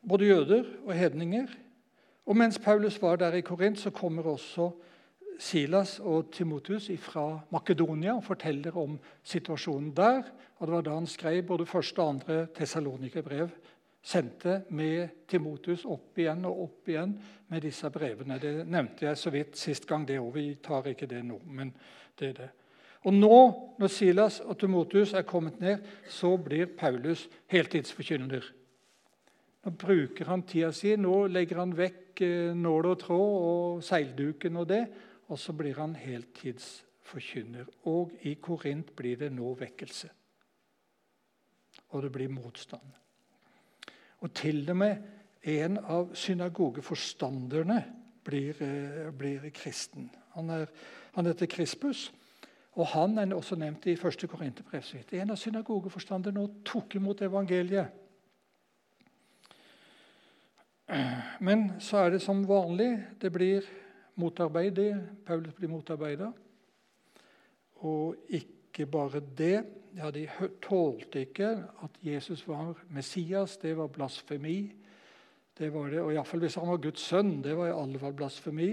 [0.08, 1.48] Både jøder og hedninger.
[2.28, 4.72] Og mens Paulus var der i Korint, så kommer også
[5.40, 10.24] Silas og Timotus fra Makedonia og forteller om situasjonen der.
[10.58, 13.50] Og Det var da han skrev både første og andre Tessalonikerbrev.
[14.04, 17.18] Sendte med Timotus opp igjen og opp igjen
[17.52, 18.38] med disse brevene.
[18.40, 20.08] Det nevnte jeg så vidt sist gang.
[20.08, 20.34] det også.
[20.38, 21.74] Vi tar ikke det nå, men
[22.20, 22.50] det er det.
[23.08, 23.40] Og nå,
[23.80, 28.44] når Silas og Timotus er kommet ned, så blir Paulus heltidsforkynner.
[29.66, 30.96] Nå bruker han tida si.
[30.96, 34.84] Nå legger han vekk eh, nål og tråd og seilduken og det,
[35.28, 37.68] og så blir han heltidsforkynner.
[37.92, 40.10] Og i Korint blir det nå vekkelse.
[41.92, 42.96] Og det blir motstand.
[44.24, 44.98] Og til og med
[45.48, 47.84] en av synagogeforstanderne
[48.26, 50.10] blir, eh, blir kristen.
[50.34, 50.66] Han, er,
[51.16, 52.12] han, heter Krispus,
[52.74, 54.28] og han er også nevnt i 1.
[54.30, 54.84] Korinterbrev.
[55.12, 57.88] En av synagogeforstanderne tok imot evangeliet.
[61.40, 62.94] Men så er det som vanlig.
[63.22, 63.66] Det blir
[64.16, 65.02] motarbeidet.
[65.26, 66.32] Paulus blir motarbeida.
[67.76, 69.66] Og ikke bare det.
[69.98, 70.28] Ja, De
[70.62, 71.48] tålte ikke
[71.82, 73.58] at Jesus var Messias.
[73.58, 74.72] Det var blasfemi.
[75.58, 77.40] Det var det, og Iallfall hvis han var Guds sønn.
[77.42, 78.70] Det var i alle fall blasfemi.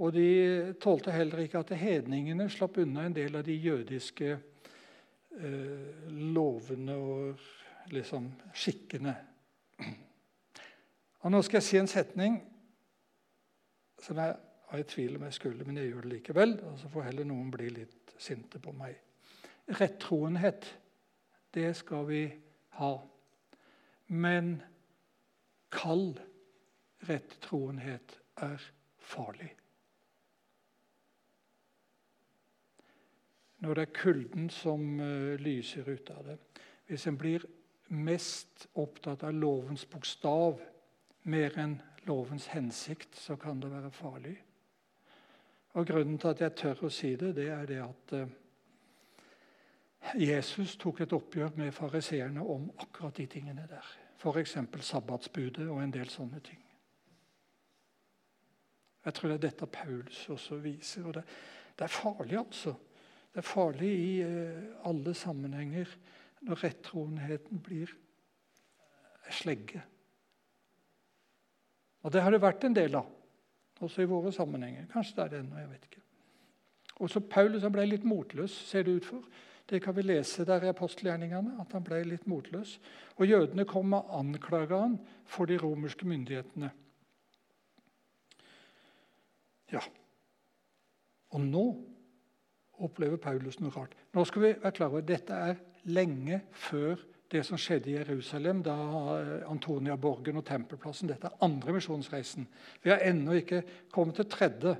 [0.00, 6.10] Og de tålte heller ikke at hedningene slapp unna en del av de jødiske eh,
[6.32, 7.44] lovene og
[7.92, 9.14] liksom skikkene.
[11.24, 12.40] Og Nå skal jeg si en setning
[14.00, 14.36] som jeg
[14.70, 16.60] var i tvil om jeg skulle, men jeg gjør det likevel.
[16.64, 18.96] og Så får heller noen bli litt sinte på meg.
[19.66, 20.78] Rettroenhet,
[21.54, 22.22] det skal vi
[22.78, 22.92] ha.
[24.06, 24.62] Men
[25.72, 26.20] kald
[27.08, 28.62] rettroenhet er
[28.98, 29.50] farlig.
[33.64, 36.38] Når det er kulden som uh, lyser ut av det.
[36.86, 37.46] Hvis en blir
[37.88, 40.60] mest opptatt av lovens bokstav
[41.24, 44.36] mer enn lovens hensikt, så kan det være farlig.
[45.74, 48.34] Og Grunnen til at jeg tør å si det, det er det at eh,
[50.12, 53.86] Jesus tok et oppgjør med fariseerne om akkurat de tingene der.
[54.18, 54.56] F.eks.
[54.80, 56.60] sabbatsbudet og en del sånne ting.
[59.04, 61.06] Jeg tror det er dette Paulus også viser.
[61.06, 61.24] og Det,
[61.78, 62.74] det er farlig, altså.
[63.32, 65.90] Det er farlig i uh, alle sammenhenger
[66.40, 67.90] når rettroenheten blir
[69.30, 69.82] slegge.
[72.04, 73.10] Og det har det vært en del av
[73.84, 74.86] også i våre sammenhenger.
[74.92, 75.58] Kanskje det er det ennå.
[75.58, 76.02] jeg vet ikke.
[77.04, 79.24] Også Paulus han ble litt motløs, ser det ut for.
[79.70, 82.76] Det kan vi lese der i apostelgjerningene, at han ble litt motløs.
[83.16, 86.70] Og Jødene kom og anklaga han for de romerske myndighetene.
[89.72, 89.80] Ja.
[91.32, 91.64] Og nå
[92.84, 93.94] opplever Paulus noe rart.
[94.12, 97.00] Nå skal vi være klar over at Dette er lenge før
[97.32, 98.74] det som skjedde i Jerusalem, da
[99.16, 101.08] eh, Antonia Borgen og Tempelplassen.
[101.10, 102.46] Dette er andre misjonsreisen.
[102.82, 103.62] Vi har ennå ikke
[103.92, 104.76] kommet til tredje.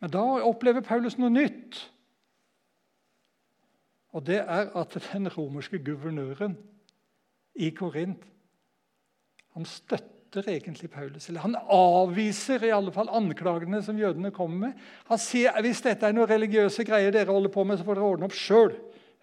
[0.00, 1.49] Men da opplever Paulus noe nytt.
[4.12, 6.56] Og det er at den romerske guvernøren
[7.54, 8.26] i Korint
[9.54, 11.28] han støtter egentlig Paulus.
[11.28, 14.84] Eller han avviser i alle fall anklagene som jødene kommer med.
[15.10, 18.12] Han sier hvis dette er noen religiøse greier dere holder på med, så får dere
[18.12, 18.76] ordne opp sjøl.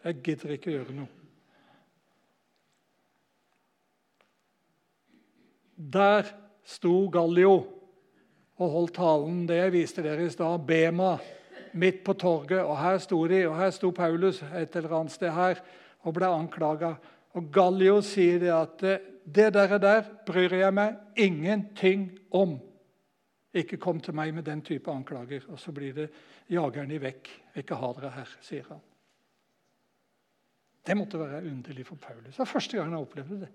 [0.03, 1.13] Jeg gidder ikke å gjøre noe.
[5.77, 6.27] Der
[6.67, 7.55] sto Gallio
[8.57, 9.43] og holdt talen.
[9.47, 11.15] Det jeg viste dere i stad, Bema,
[11.79, 12.61] midt på torget.
[12.63, 15.61] Og her sto de, og her sto Paulus et eller annet sted her
[16.05, 16.95] og ble anklaga.
[17.37, 18.87] Og Gallio sier det at
[19.27, 22.57] det dere der bryr jeg meg ingenting om.
[23.57, 25.45] Ikke kom til meg med den type anklager.
[25.51, 26.09] Og så blir det
[26.49, 27.31] jager de vekk.
[27.61, 28.83] Ikke ha dere her, sier han.
[30.87, 32.35] Det måtte være underlig for Paulus.
[32.35, 33.53] Det var første gang han opplevde det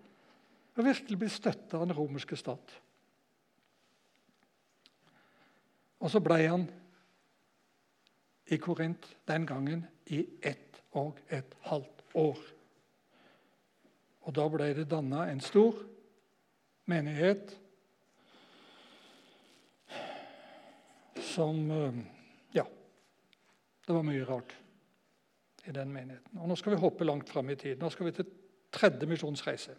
[0.77, 2.77] og virkelig bli støtta av den romerske stat.
[6.03, 6.65] Og så ble han
[8.53, 12.39] i Korint den gangen i ett og et halvt år.
[14.23, 15.79] Og da ble det danna en stor
[16.91, 17.57] menighet
[21.33, 22.03] som eh,
[22.53, 22.67] Ja,
[23.87, 24.53] det var mye rart
[25.65, 26.39] i den menigheten.
[26.39, 27.81] Og Nå skal vi hoppe langt fram i tid.
[27.81, 28.29] Nå skal vi til
[28.73, 29.75] tredje misjonsreise.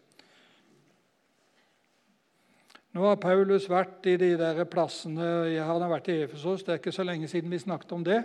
[2.94, 5.26] Nå har Paulus vært i de der plassene
[5.66, 6.64] Han har vært i Efesos.
[6.64, 8.22] Det er ikke så lenge siden vi snakket om det.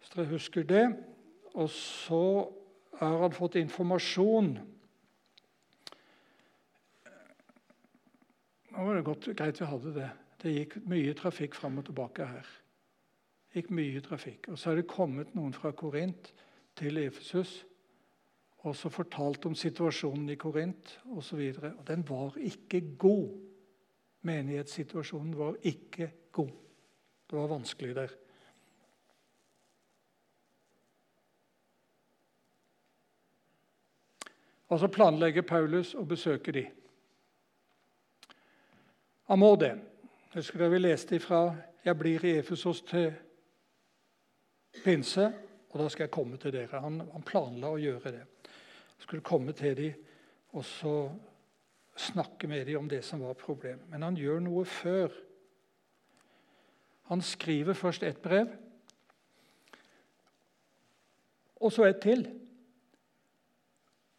[0.00, 0.84] Hvis dere husker det.
[1.54, 2.24] Og så
[3.00, 4.52] har han fått informasjon.
[8.70, 10.10] Nå var det godt, greit vi hadde det.
[10.40, 12.52] Det gikk mye trafikk fram og tilbake her.
[13.50, 14.52] Det gikk mye trafikk.
[14.52, 16.32] Og så har det kommet noen fra Korint
[16.78, 17.60] til Efesus
[18.60, 21.40] og så fortalt om situasjonen i Korint osv.
[21.88, 23.30] Den var ikke god.
[24.28, 26.50] Menighetssituasjonen var ikke god.
[27.30, 28.12] Det var vanskelig der.
[34.70, 36.70] Og så planlegger Paulus å besøke dem.
[39.30, 39.74] Han må det.
[40.34, 43.12] Husker dere vi leste ifra 'Jeg blir i Efesos til
[44.84, 45.32] pinse',
[45.70, 46.80] og da skal jeg komme til dere.
[46.80, 48.26] Han, han planla å gjøre det
[49.00, 49.92] skulle komme til dem
[50.52, 50.94] og så
[51.96, 53.86] snakke med dem om det som var problemet.
[53.88, 55.12] Men han gjør noe før.
[57.10, 58.50] Han skriver først ett brev,
[61.60, 62.24] og så et til.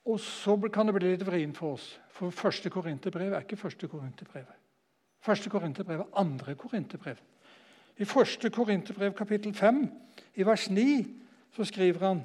[0.05, 3.87] Og så kan det bli litt vrient for oss, for første korinterbrev er ikke første
[3.87, 4.47] korinterbrev.
[5.21, 7.19] Første korinterbrev er andre korinterbrev.
[8.01, 9.83] I første korinterbrev, kapittel 5,
[10.41, 10.85] i vers 9,
[11.53, 12.23] så skriver han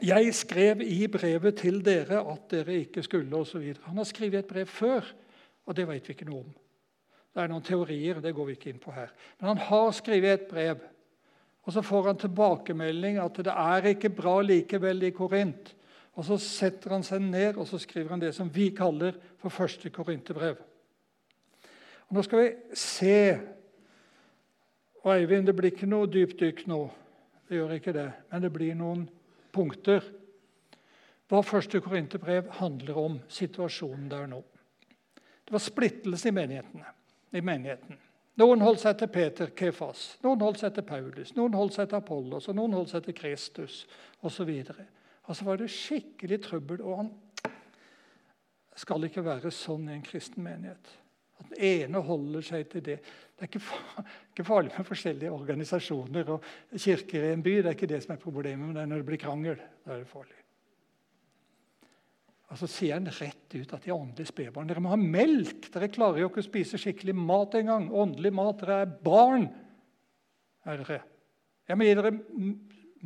[0.00, 3.74] jeg skrev i brevet til dere at dere ikke skulle osv.
[3.84, 5.04] Han har skrevet et brev før,
[5.66, 6.54] og det vet vi ikke noe om.
[7.34, 9.10] Det er noen teorier, det går vi ikke inn på her.
[9.38, 10.80] Men han har skrevet et brev.
[11.66, 15.74] Og så får han tilbakemelding at det er ikke bra likevel i Korint.
[16.20, 19.48] Og Så setter han seg ned og så skriver han det som vi kaller for
[19.48, 20.58] første korinterbrev.
[22.10, 23.16] Og Nå skal vi se
[25.00, 26.80] og Eivind, det blir ikke noe dypt nå.
[27.48, 28.08] Det gjør ikke det.
[28.30, 29.06] Men det blir noen
[29.54, 30.04] punkter
[31.30, 34.40] hva første Korinterbrev handler om, situasjonen der nå.
[35.14, 36.32] Det var splittelse i,
[37.38, 38.00] i menigheten.
[38.40, 42.00] Noen holdt seg til Peter Kefas, noen holdt seg til Paulus, noen holdt seg til
[42.00, 43.84] Apollos, og noen holdt seg til Kristus
[44.26, 44.50] osv.
[45.28, 46.82] Altså var det skikkelig trøbbel.
[46.82, 47.12] og han
[48.80, 50.92] skal ikke være sånn i en kristen menighet.
[51.40, 52.98] At den ene holder seg til det.
[53.36, 56.44] Det er ikke farlig med forskjellige organisasjoner og
[56.76, 57.56] kirker i en by.
[57.60, 59.60] Det er ikke det som er problemet, men det er når det blir krangel.
[59.84, 60.36] Da er det farlig.
[62.50, 64.68] Og Så sier han rett ut at de er åndelige spedbarn.
[64.68, 65.68] Dere må ha melk!
[65.70, 67.86] Dere klarer jo ikke å spise skikkelig mat engang.
[67.94, 68.64] Åndelig mat.
[68.64, 69.46] Dere er barn.
[70.66, 70.98] Er dere.
[71.70, 72.12] Jeg må gi dere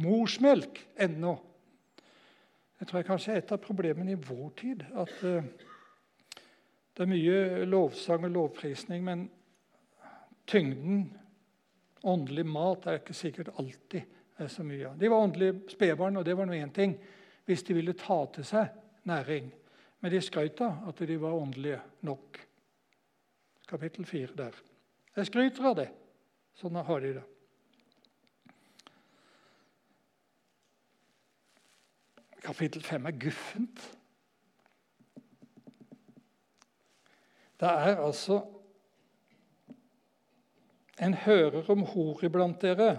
[0.01, 1.37] morsmelk ennå.
[2.81, 4.83] Jeg tror jeg kanskje er et av problemene i vår tid.
[4.95, 5.45] at uh,
[6.95, 9.29] det er mye lovsang og lovprisning, men
[10.47, 11.09] tyngden,
[12.05, 14.03] åndelig mat, er ikke sikkert alltid
[14.39, 14.99] er så mye av.
[14.99, 16.97] De var åndelige spedbarn, og det var nå én ting
[17.45, 18.71] hvis de ville ta til seg
[19.09, 19.51] næring.
[20.01, 22.41] Men de skrøt av at de var åndelige nok.
[23.69, 24.57] Kapittel 4 der.
[25.17, 25.89] Jeg skryter av det.
[26.59, 27.25] Sånn har de det.
[32.45, 33.85] Kapittel 5 er guffent.
[37.61, 38.43] Det er altså
[41.01, 42.99] En hører om hor iblant dere.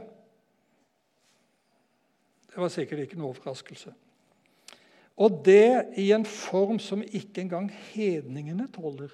[2.49, 3.93] Det var sikkert ikke noe overraskelse.
[5.15, 9.13] Og det i en form som ikke engang hedningene tåler.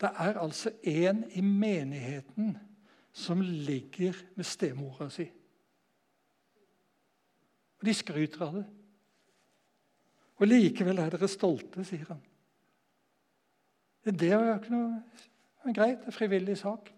[0.00, 2.54] Det er altså en i menigheten
[3.12, 5.26] som ligger med stemora si.
[7.84, 8.64] Og de skryter av det.
[10.40, 12.22] Og likevel er dere stolte, sier han.
[14.08, 16.88] Det er jo ikke noe greit, det er frivillig sak.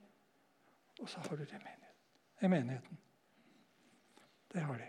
[1.03, 1.59] Og så har du det
[2.47, 3.01] i menigheten.
[4.53, 4.87] Det har de.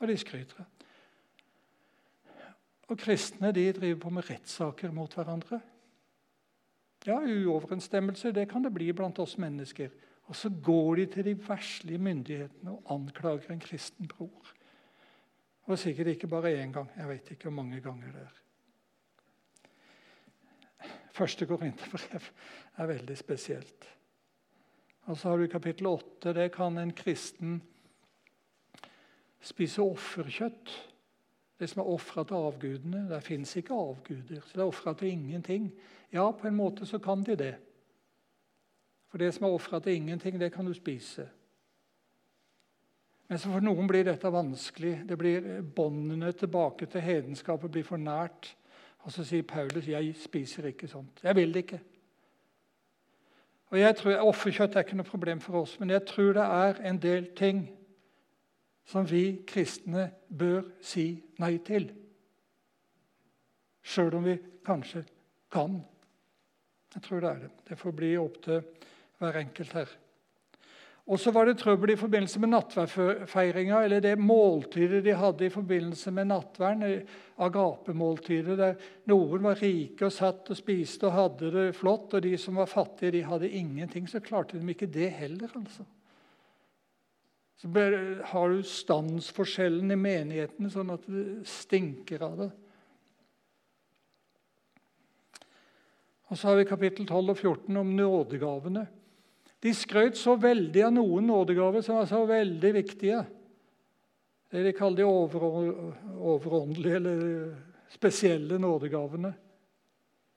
[0.00, 0.64] Og de skryter.
[2.88, 5.60] Og kristne de driver på med rettssaker mot hverandre.
[7.04, 9.92] Ja, uoverensstemmelse det kan det bli blant oss mennesker.
[10.32, 14.56] Og så går de til de verslige myndighetene og anklager en kristen bror.
[15.72, 16.90] Og sikkert ikke bare én gang.
[16.96, 18.40] Jeg vet ikke hvor mange ganger det er.
[21.12, 22.26] Første korinterbrev
[22.76, 23.86] er veldig spesielt.
[25.08, 26.34] Og så har du kapittel 8.
[26.36, 27.62] Det kan en kristen
[29.40, 30.76] spise offerkjøtt.
[31.60, 33.08] Det som er ofra til avgudene.
[33.08, 35.72] Der fins ikke avguder, så det er ofra til ingenting.
[36.12, 37.54] Ja, på en måte så kan de det.
[39.08, 41.30] For det som er ofra til ingenting, det kan du spise.
[43.32, 45.06] Men for noen blir dette vanskelig.
[45.08, 48.50] Det blir Båndene tilbake til hedenskapet blir for nært.
[49.06, 51.22] Og så sier Paulus jeg spiser ikke sånt.
[51.24, 51.78] Jeg vil det ikke.
[53.72, 56.82] Og jeg tror, Offerkjøtt er ikke noe problem for oss, men jeg tror det er
[56.90, 57.64] en del ting
[58.84, 61.06] som vi kristne bør si
[61.40, 61.88] nei til.
[63.80, 65.06] Sjøl om vi kanskje
[65.48, 65.80] kan.
[66.92, 67.52] Jeg tror det er det.
[67.70, 68.60] Det får bli opp til
[69.16, 70.00] hver enkelt her.
[71.10, 75.50] Og så var det trøbbel i forbindelse med nattverdfeiringa, eller det måltidet de hadde i
[75.50, 77.08] forbindelse med nattverden,
[77.42, 78.76] agapemåltidet, der
[79.10, 82.70] noen var rike og satt og spiste og hadde det flott, og de som var
[82.70, 84.06] fattige, de hadde ingenting.
[84.06, 85.88] Så klarte de ikke det heller, altså.
[87.58, 87.68] Så
[88.30, 92.50] har du standsforskjellen i menigheten, sånn at det stinker av det.
[96.30, 98.86] Og så har vi kapittel 12 og 14 om nådegavene.
[99.62, 103.22] De skrøt så veldig av noen nådegaver som var så veldig viktige.
[104.52, 105.84] Det de kaller de
[106.18, 107.22] overåndelige eller
[107.92, 109.32] spesielle nådegavene.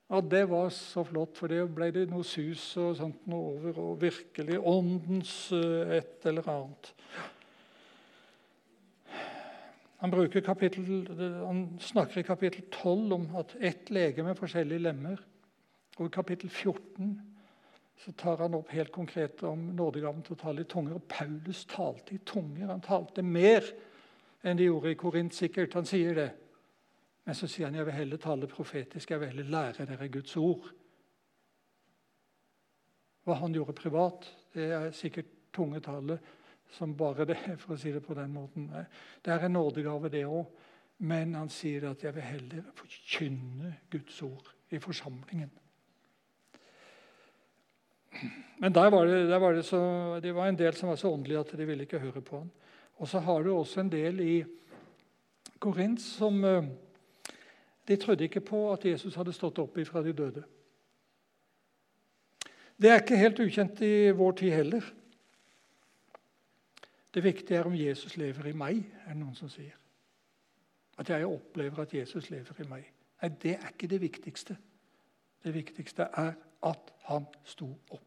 [0.09, 3.80] Ja, Det var så flott, for det ble det noe sus og sånt noe over.
[3.82, 6.91] Og virkelig åndens eh, et eller annet.
[10.03, 10.13] Han,
[10.45, 15.17] kapittel, han snakker i kapittel 12 om at ett lege med forskjellige lemmer.
[15.97, 17.34] Og i kapittel 14
[17.97, 20.97] så tar han opp helt konkret om nådegaven til å tale i tunger.
[20.97, 22.67] Og Paulus talte i tunger.
[22.67, 23.65] Han talte mer
[24.45, 25.77] enn de gjorde i Korint, sikkert.
[25.79, 26.29] Han sier det.
[27.25, 30.35] Men så sier han jeg vil heller tale profetisk, jeg vil heller lære dere Guds
[30.37, 30.67] ord.
[33.25, 36.19] Hva han gjorde privat, det er sikkert tungetale
[36.75, 38.69] som bare det, for å si det på den måten.
[39.23, 40.45] Det er en nådegave, det òg.
[41.05, 45.49] Men han sier at jeg vil heller forkynne Guds ord i forsamlingen.
[48.59, 49.80] Men der var det, der var det, så,
[50.24, 52.51] det var en del som var så åndelige at de ville ikke høre på ham.
[52.95, 54.36] Og så har du også en del i
[55.59, 56.63] Korint som eh,
[57.88, 60.41] De trodde ikke på at Jesus hadde stått opp fra de døde.
[62.82, 64.88] Det er ikke helt ukjent i vår tid heller.
[67.13, 69.78] Det viktige er om Jesus lever i meg, er det noen som sier.
[70.97, 72.89] At jeg opplever at Jesus lever i meg.
[73.22, 74.57] Nei, det er ikke det viktigste.
[75.43, 78.01] Det viktigste er at han sto opp.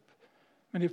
[0.71, 0.89] Men i,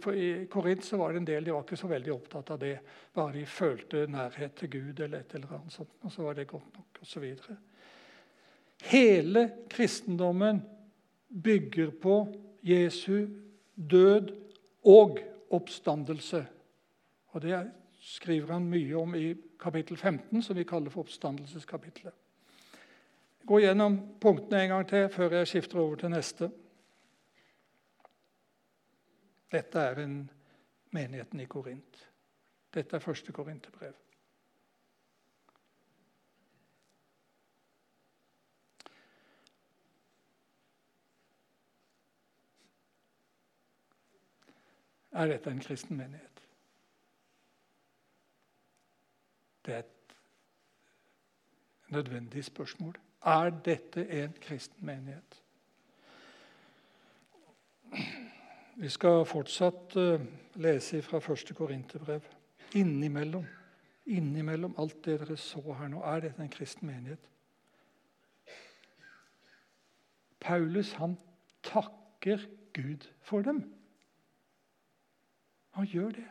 [0.51, 2.77] Korint var det en del de var ikke så veldig opptatt av det.
[3.13, 6.49] Bare de følte nærhet til Gud eller et eller annet sånt, og så var det
[6.49, 7.01] godt nok.
[7.01, 7.57] Og så videre.
[8.89, 10.63] Hele kristendommen
[11.29, 12.17] bygger på
[12.65, 13.27] Jesu
[13.77, 14.33] død
[14.85, 16.47] og oppstandelse.
[17.37, 22.15] Og Det skriver han mye om i kapittel 15, som vi kaller for oppstandelseskapitlet.
[23.47, 26.49] Gå gjennom punktene en gang til før jeg skifter over til neste.
[29.57, 30.31] Dette er en
[30.93, 32.03] menigheten i Korint.
[32.75, 33.95] Dette er første korinterbrev.
[45.13, 46.43] Er dette en kristen menighet?
[49.65, 50.17] Det er et
[51.89, 53.01] nødvendig spørsmål.
[53.25, 55.43] Er dette en kristen menighet?
[58.77, 60.21] Vi skal fortsatt uh,
[60.61, 62.21] lese fra første Korinterbrev.
[62.77, 63.47] Innimellom,
[64.07, 67.31] innimellom alt det dere så her nå, er dette en kristen menighet.
[70.41, 71.15] Paulus han
[71.65, 72.45] takker
[72.77, 73.63] Gud for dem.
[75.79, 76.27] Han gjør det.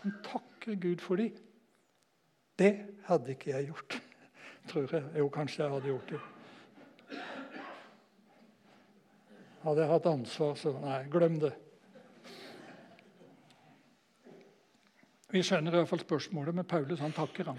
[0.00, 1.36] Han takker Gud for dem.
[2.58, 2.72] Det
[3.04, 3.98] hadde ikke jeg gjort,
[4.72, 5.04] tror jeg.
[5.18, 6.22] Jo, kanskje jeg hadde gjort det.
[9.68, 11.52] Hadde jeg hatt ansvar, så nei, glem det.
[15.34, 17.56] Vi skjønner i hvert fall spørsmålet, men Paulus han takker han.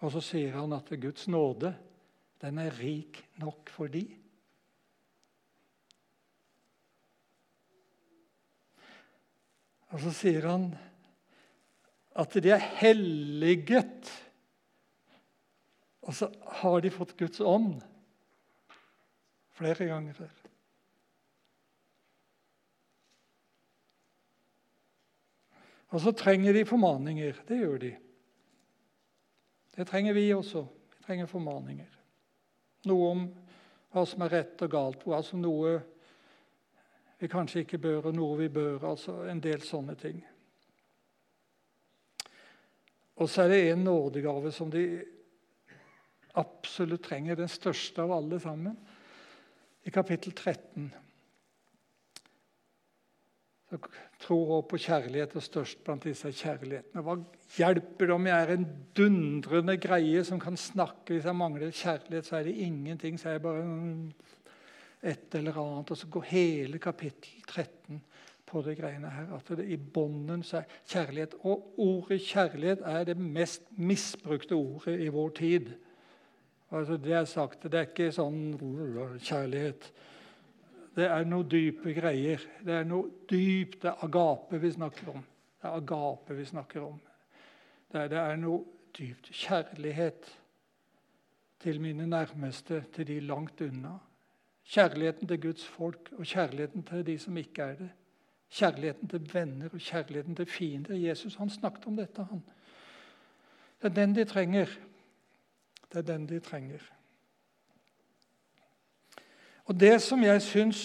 [0.00, 1.74] Og så sier han at Guds nåde
[2.40, 4.02] den er rik nok for de.
[9.92, 10.66] Og så sier han
[12.24, 14.08] at de er helliget.
[16.04, 16.30] Og så
[16.62, 17.84] har de fått Guds ånd
[19.60, 20.43] flere ganger før.
[25.94, 27.36] Og så trenger de formaninger.
[27.46, 27.92] Det gjør de.
[29.76, 30.64] Det trenger vi også.
[30.96, 31.98] Vi trenger formaninger.
[32.90, 33.24] Noe om
[33.94, 35.76] hva som er rett og galt, altså noe
[37.20, 38.88] vi kanskje ikke bør, og noe vi bør.
[38.90, 40.18] altså En del sånne ting.
[43.14, 44.82] Og så er det en nådegave som de
[46.34, 48.74] absolutt trenger, den største av alle sammen.
[49.86, 50.90] I kapittel 13
[54.22, 57.02] Tro, håp og kjærlighet er størst blant disse kjærlighetene.
[57.02, 57.16] Hva
[57.56, 58.66] hjelper det om jeg er en
[58.96, 61.16] dundrende greie som kan snakke?
[61.16, 63.18] Hvis jeg mangler kjærlighet, så er det ingenting.
[63.20, 63.64] Så er jeg bare
[65.02, 65.90] et eller annet.
[65.90, 68.02] Og så går hele kapittel 13
[68.46, 69.32] på de greiene her.
[69.36, 71.34] At det i bånden så er kjærlighet.
[71.42, 75.72] Og ordet kjærlighet er det mest misbrukte ordet i vår tid.
[76.70, 78.54] Altså, det er sagt, det er ikke sånn
[79.22, 79.90] kjærlighet.
[80.94, 82.42] Det er noe dype greier.
[82.62, 83.80] Det er noe dypt.
[83.82, 85.24] Det er agape vi snakker om.
[85.58, 87.00] Det er agape vi snakker om.
[87.90, 88.62] Det er, det er noe
[88.94, 89.30] dypt.
[89.34, 90.30] Kjærlighet
[91.64, 93.96] til mine nærmeste, til de langt unna.
[94.64, 97.90] Kjærligheten til Guds folk og kjærligheten til de som ikke er det.
[98.54, 100.94] Kjærligheten til venner og kjærligheten til fiender.
[100.94, 102.24] Jesus han snakket om dette.
[102.24, 102.42] han.
[103.82, 104.66] Det er den de trenger.
[105.92, 106.80] Det er den de trenger.
[109.64, 110.80] Og Det som jeg syns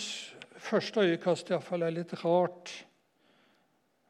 [0.57, 2.71] første øyekast iallfall er litt rart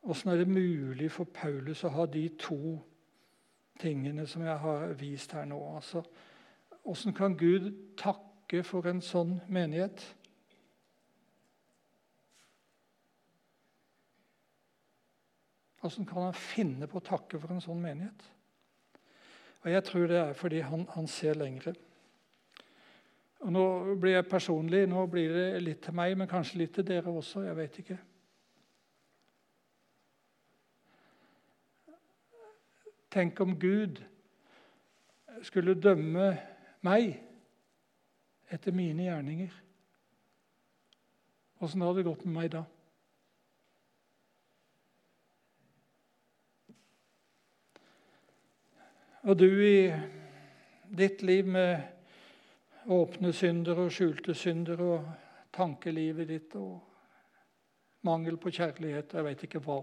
[0.09, 2.77] Åssen er det mulig for Paulus å ha de to
[3.81, 5.57] tingene som jeg har vist her nå?
[5.75, 6.03] Altså,
[6.87, 7.67] Åssen kan Gud
[7.99, 9.99] takke for en sånn menighet?
[15.83, 18.23] Åssen kan han finne på å takke for en sånn menighet?
[19.63, 21.75] Og Jeg tror det er fordi han, han ser lengre.
[23.39, 26.87] Og Nå blir jeg personlig, nå blir det litt til meg, men kanskje litt til
[26.87, 27.45] dere også.
[27.45, 27.97] Jeg vet ikke.
[33.09, 34.01] Tenk om Gud
[35.47, 36.33] skulle dømme
[36.85, 37.15] meg
[38.51, 39.55] etter mine gjerninger.
[41.63, 42.65] Åssen hadde det gått med meg da?
[49.27, 49.89] Og du i
[50.95, 51.98] ditt liv med
[52.89, 55.09] åpne synder og skjulte synder og
[55.53, 56.79] tankelivet ditt og
[58.07, 59.79] mangel på kjærlighet jeg vet ikke hva.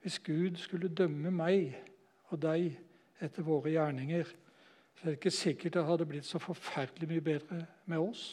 [0.00, 1.74] Hvis Gud skulle dømme meg
[2.30, 2.70] og deg
[3.20, 4.28] etter våre gjerninger,
[4.94, 7.58] så er det ikke sikkert det hadde blitt så forferdelig mye bedre
[7.90, 8.24] med oss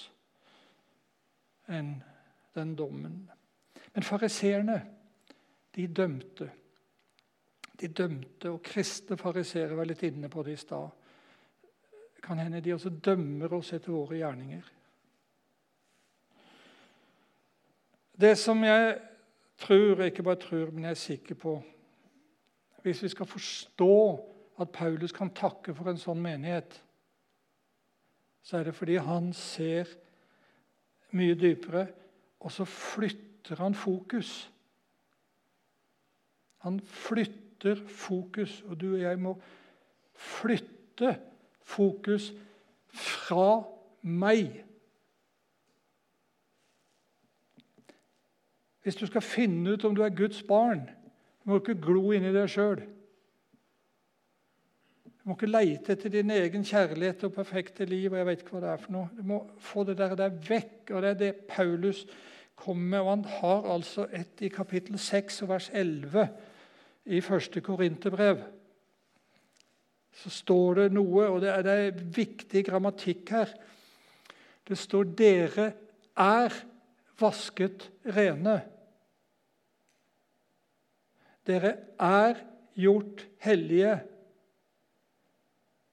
[1.67, 1.97] enn
[2.55, 3.25] den dommen.
[3.93, 4.77] Men fariseerne,
[5.75, 6.47] de dømte.
[7.77, 10.96] De dømte, og kristne fariseere var litt inne på det i stad.
[12.23, 14.65] Kan hende de også dømmer oss etter våre gjerninger.
[18.17, 18.95] Det som jeg
[19.61, 21.63] tror, ikke bare tror, men jeg er sikker på
[22.81, 23.95] Hvis vi skal forstå
[24.61, 26.77] at Paulus kan takke for en sånn menighet,
[28.41, 29.89] så er det fordi han ser
[31.11, 31.83] mye dypere,
[32.39, 34.47] og så flytter han fokus.
[36.63, 39.35] Han flytter fokus, og du og jeg må
[40.15, 41.36] flytte fokus
[42.87, 43.63] fra
[44.01, 44.63] meg.
[48.83, 50.85] Hvis du skal finne ut om du er Guds barn,
[51.43, 52.79] du må ikke glo inni deg sjøl.
[55.17, 58.11] Du må ikke leite etter din egen kjærlighet og perfekte liv.
[58.11, 59.09] og jeg vet ikke hva det er for noe.
[59.17, 60.91] Du må få det der, der vekk.
[60.91, 62.05] og Det er det Paulus
[62.55, 62.99] kommer med.
[62.99, 66.29] og Han har altså et i kapittel 6 og vers 11
[67.05, 68.37] i første Korinterbrev
[70.17, 73.53] så står det noe, og det er, det er viktig grammatikk her.
[74.67, 75.71] Det står 'dere
[76.17, 76.55] er
[77.19, 78.59] vasket rene'.
[81.47, 82.41] Dere er
[82.75, 83.99] gjort hellige,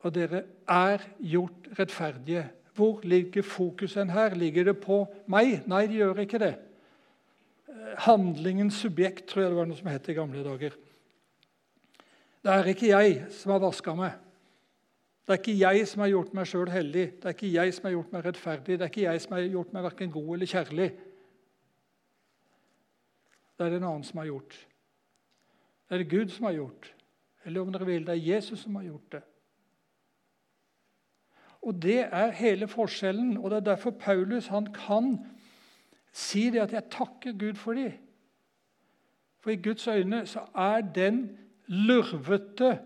[0.01, 2.49] og dere er gjort rettferdige.
[2.75, 4.35] Hvor ligger fokusen her?
[4.35, 5.63] Ligger det på meg?
[5.67, 6.55] Nei, det gjør ikke det.
[8.03, 10.75] Handlingens subjekt, tror jeg det var noe som het i gamle dager.
[12.45, 14.19] Det er ikke jeg som har vaska meg.
[15.25, 17.05] Det er ikke jeg som har gjort meg sjøl hellig.
[17.17, 18.75] Det er ikke jeg som har gjort meg rettferdig.
[18.77, 20.89] Det er ikke jeg som har gjort meg verken god eller kjærlig.
[23.55, 24.59] Det er det en annen som har gjort.
[25.89, 26.91] Det er det Gud som har gjort.
[27.45, 29.23] Eller om dere vil, det er Jesus som har gjort det.
[31.65, 35.17] Og Det er hele forskjellen, og det er derfor Paulus han kan
[36.13, 37.97] si det at 'jeg takker Gud for dem'.
[39.41, 42.79] For i Guds øyne så er den lurvete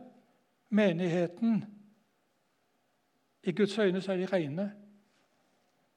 [0.68, 1.64] menigheten
[3.42, 4.72] I Guds øyne så er de rene.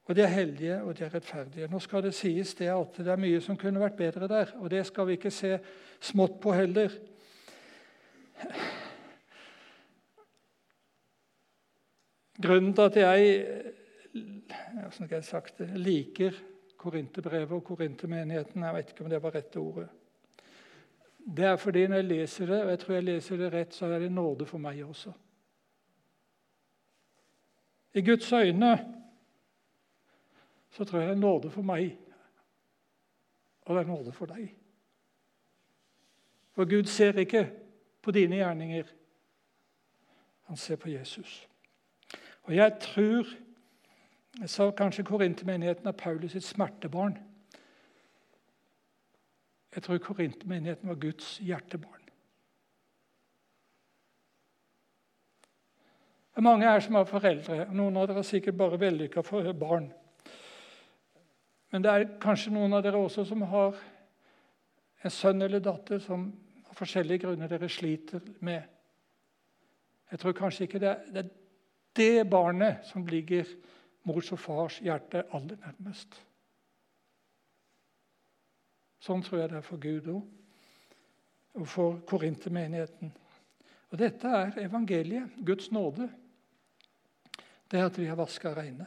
[0.04, 1.68] Og de er hellige og de er rettferdige.
[1.68, 4.70] Nå skal det sies det at det er mye som kunne vært bedre der, og
[4.70, 5.58] det skal vi ikke se
[6.00, 6.90] smått på heller.
[12.42, 13.44] Grunnen til at jeg,
[15.10, 16.32] jeg liker
[16.76, 19.88] Korinterbrevet og Korintermenigheten Jeg vet ikke om det var rette ordet.
[21.26, 23.86] Det er fordi når jeg leser det, og jeg tror jeg leser det rett, så
[23.86, 25.12] er det nåde for meg også.
[27.94, 28.72] I Guds øyne
[30.70, 31.98] så tror jeg det er nåde for meg,
[33.62, 34.48] og det er nåde for deg.
[36.52, 37.50] For Gud ser ikke
[38.02, 38.84] på dine gjerninger.
[40.42, 41.48] Han ser på Jesus.
[42.42, 43.26] Og jeg tror
[44.40, 47.18] jeg sa kanskje Korintermenigheten er Paulus sitt smertebarn.
[49.74, 52.02] Jeg tror Korintermenigheten var Guds hjertebarn.
[56.32, 57.66] Det er mange her som har foreldre.
[57.72, 59.22] Noen av dere har sikkert bare vellykka
[59.52, 59.90] barn.
[61.72, 63.76] Men det er kanskje noen av dere også som har
[65.02, 66.30] en sønn eller datter som
[66.68, 68.62] av forskjellige grunner dere sliter med.
[70.12, 71.30] Jeg tror kanskje ikke det er, det er
[71.96, 73.48] det barnet som ligger
[74.08, 76.16] mors og fars hjerte aller nærmest.
[79.02, 80.22] Sånn tror jeg det er for Gud òg,
[81.58, 83.10] og for korintermenigheten.
[83.92, 86.06] Og dette er evangeliet, Guds nåde.
[87.68, 88.86] Det er at vi har vaska reine.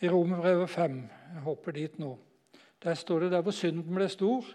[0.00, 0.96] I Romerbrevet 5,
[1.34, 2.10] jeg hopper dit nå,
[2.82, 4.48] der står det der hvor synden ble stor,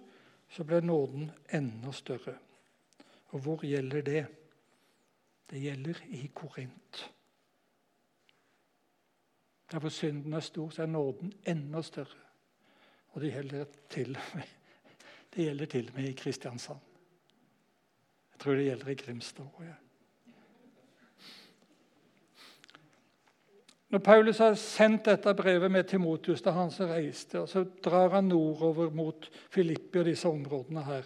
[0.49, 2.35] så ble nåden enda større.
[3.33, 4.25] Og hvor gjelder det?
[5.49, 7.05] Det gjelder i Korint.
[9.71, 12.19] Der hvor synden er stor, så er nåden enda større.
[13.09, 14.17] Og det gjelder til,
[15.35, 16.79] det gjelder til og med i Kristiansand.
[18.33, 19.63] Jeg tror det gjelder i Grimstad òg.
[19.63, 19.77] Ja.
[23.89, 28.09] Når Paulus har sendt dette brevet med Timotius da han som reiste, og så drar
[28.13, 31.03] han nordover mot Filippi og disse områdene her.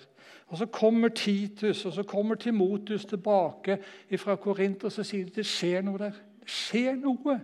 [0.48, 3.78] Og Så kommer Titus og så kommer Timotius tilbake
[4.18, 6.20] fra Korint og så sier de, det skjer noe der.
[6.40, 7.40] Det skjer noe.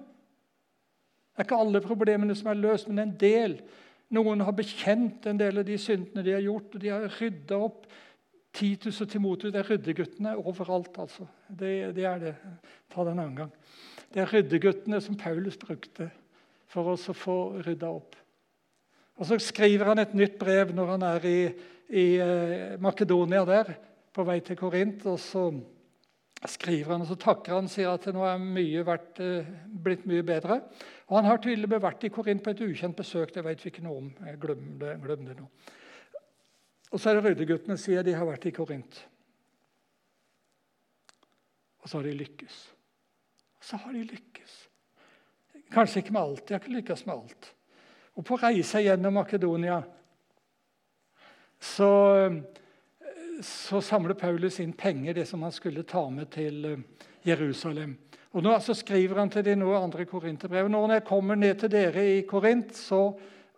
[1.39, 3.53] Det er ikke alle problemene som er løst, men en del.
[4.11, 7.59] Noen har bekjent en del av de syndene de har gjort, og de har rydda
[7.63, 7.85] opp.
[8.59, 10.99] Titus og Timotus det er ryddeguttene overalt.
[10.99, 11.29] altså.
[11.47, 12.33] Det, det, er det.
[12.91, 13.55] Ta det en annen gang.
[14.11, 16.09] Det er ryddeguttene som Paulus brukte
[16.67, 18.19] for oss å få rydda opp.
[19.15, 21.39] Og Så skriver han et nytt brev når han er i,
[21.87, 23.77] i eh, Makedonia, der,
[24.11, 25.07] på vei til Korint.
[25.07, 25.53] og så
[26.47, 30.05] skriver han, og Så takker han og sier at nå er mye vært, eh, blitt
[30.07, 30.61] mye bedre.
[31.09, 33.33] Og Han har tydeligvis vært i Korint på et ukjent besøk.
[33.33, 34.15] det vet vi ikke noe om.
[34.25, 35.49] Jeg glem det, glem det nå.
[36.91, 39.05] Og så er det ryddeguttene sier de har vært i Korint.
[41.83, 42.71] Og så har de lykkes.
[43.59, 44.69] Og så har de lykkes.
[45.71, 46.47] Kanskje ikke med alt.
[46.47, 47.53] De har ikke lykkes med alt.
[48.15, 49.83] Og på reise gjennom Makedonia
[51.59, 51.89] så
[53.45, 56.85] så samler Paulus inn penger, det som han skulle ta med til eh,
[57.27, 57.97] Jerusalem.
[58.37, 60.69] Og nå altså skriver han til de nå andre korinterbrev.
[60.69, 63.07] Når jeg kommer ned til dere i Korint, så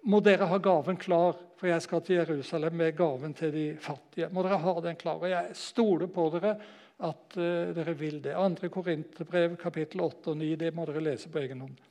[0.07, 4.31] må dere ha gaven klar, for jeg skal til Jerusalem med gaven til de fattige.
[4.31, 5.19] Må dere ha den klar.
[5.19, 6.55] Og jeg stoler på dere
[7.01, 8.37] at uh, dere vil det.
[8.37, 11.90] Andre korinterbrev, kapittel 8 og 9, det må dere lese på egen hånd.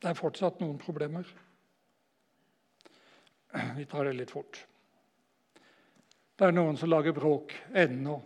[0.00, 1.28] Det er fortsatt noen problemer.
[3.76, 4.60] Vi tar det litt fort.
[6.36, 8.16] Det er noen som lager bråk ennå.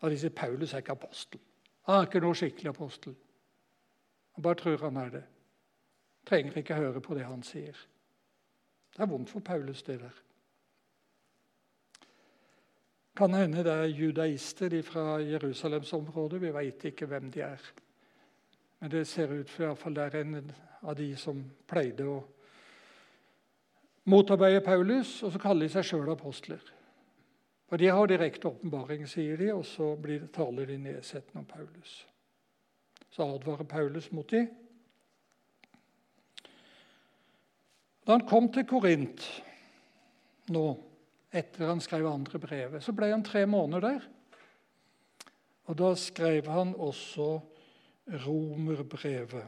[0.00, 1.40] Og de sier Paulus er ikke apostel.
[1.86, 3.16] Han er ikke noe skikkelig apostel.
[4.36, 5.24] Han bare tror han er det.
[6.26, 7.76] Trenger ikke høre på det han sier.
[8.96, 10.22] Det er vondt for Paulus, det der.
[13.16, 16.40] Kan hende det er judaister fra Jerusalemsområdet.
[16.40, 17.62] Vi veit ikke hvem de er.
[18.78, 20.40] Men det ser ut for iallfall det er en
[20.82, 21.38] av de som
[21.68, 22.18] pleide å
[24.06, 26.60] motarbeide Paulus, og så kaller de seg sjøl apostler.
[27.66, 31.48] For De har direkte åpenbaring, sier de, og så blir det, taler de nedsettende om
[31.48, 31.96] Paulus.
[33.10, 34.44] Så advarer Paulus mot de.
[38.06, 39.24] Da han kom til Korint
[40.54, 40.66] nå,
[41.34, 44.06] etter han skrev andre brevet, så ble han tre måneder der.
[45.66, 47.40] Og Da skrev han også
[48.06, 49.44] romerbrevet.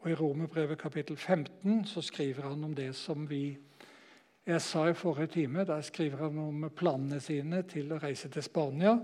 [0.00, 3.58] Og I romerbrevet kapittel 15 så skriver han om det som vi
[4.46, 5.64] jeg sa i forrige time.
[5.64, 8.96] Der skriver han om planene sine til å reise til Spania.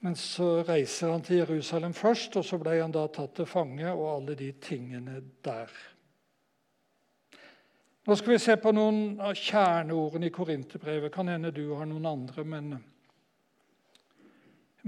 [0.00, 3.88] Men så reiser han til Jerusalem først, og så ble han da tatt til fange
[3.90, 5.72] og alle de tingene der.
[8.06, 11.12] Nå skal vi se på noen av kjerneordene i Korinterbrevet.
[11.12, 12.70] Kan hende du har noen andre, men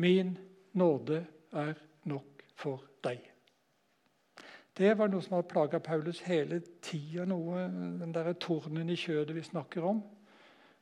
[0.00, 0.36] min
[0.72, 1.74] nåde er
[2.08, 3.30] nok for deg.
[4.76, 9.42] Det var noe som hadde plaga Paulus hele tida, den der tornen i kjødet vi
[9.44, 10.02] snakker om.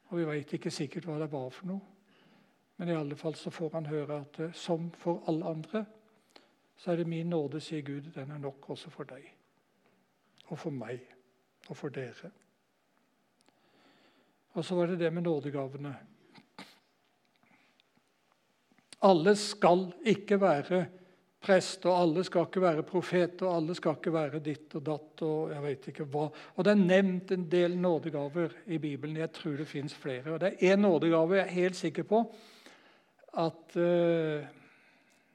[0.08, 1.94] Og vi veit ikke sikkert hva det var for noe.
[2.78, 5.84] Men i alle fall så får han høre at eh, som for alle andre,
[6.78, 9.24] så er det min nåde, sier Gud, den er nok også for deg.
[10.46, 11.02] Og for meg.
[11.68, 12.30] Og for dere.
[14.54, 15.96] Og så var det det med nådegavene.
[19.02, 20.86] Alle skal ikke være
[21.40, 25.23] prest, og alle skal ikke være profet, og alle skal ikke være ditt og datt.
[25.27, 26.27] Og jeg vet ikke hva.
[26.56, 29.20] Og det er nevnt en del nådegaver i Bibelen.
[29.23, 30.35] Jeg tror det fins flere.
[30.35, 32.23] Og det er én nådegave jeg er helt sikker på
[33.39, 34.47] at uh,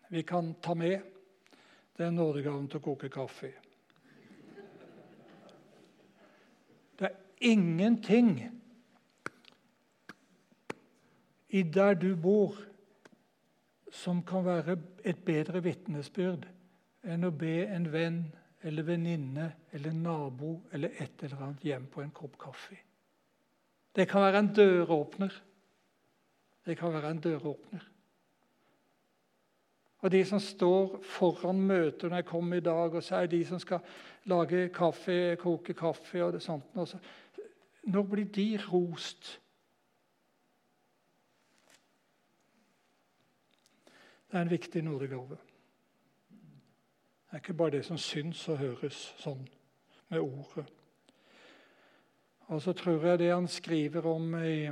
[0.10, 1.00] vi kan ta med.
[1.98, 3.52] Det er nådegaven til å koke kaffe.
[7.00, 7.16] Det er
[7.54, 8.36] ingenting
[11.54, 12.58] i der du bor,
[13.94, 16.48] som kan være et bedre vitnesbyrd
[17.04, 18.24] enn å be en venn
[18.64, 22.78] eller venninne eller nabo eller et eller annet hjem på en kopp kaffe.
[23.94, 25.34] Det kan være en døråpner.
[26.66, 27.90] Det kan være en døråpner.
[30.04, 33.44] Og de som står foran møter når jeg kommer i dag, og så er de
[33.48, 33.84] som skal
[34.28, 36.98] lage kaffe, koke kaffe og sånt.
[37.84, 39.38] Når blir de rost?
[44.34, 45.36] Det er en viktig nådegave.
[47.30, 49.44] Det er ikke bare det som syns og høres sånn
[50.10, 50.64] med ordet.
[52.50, 54.72] Og så tror jeg det han skriver om i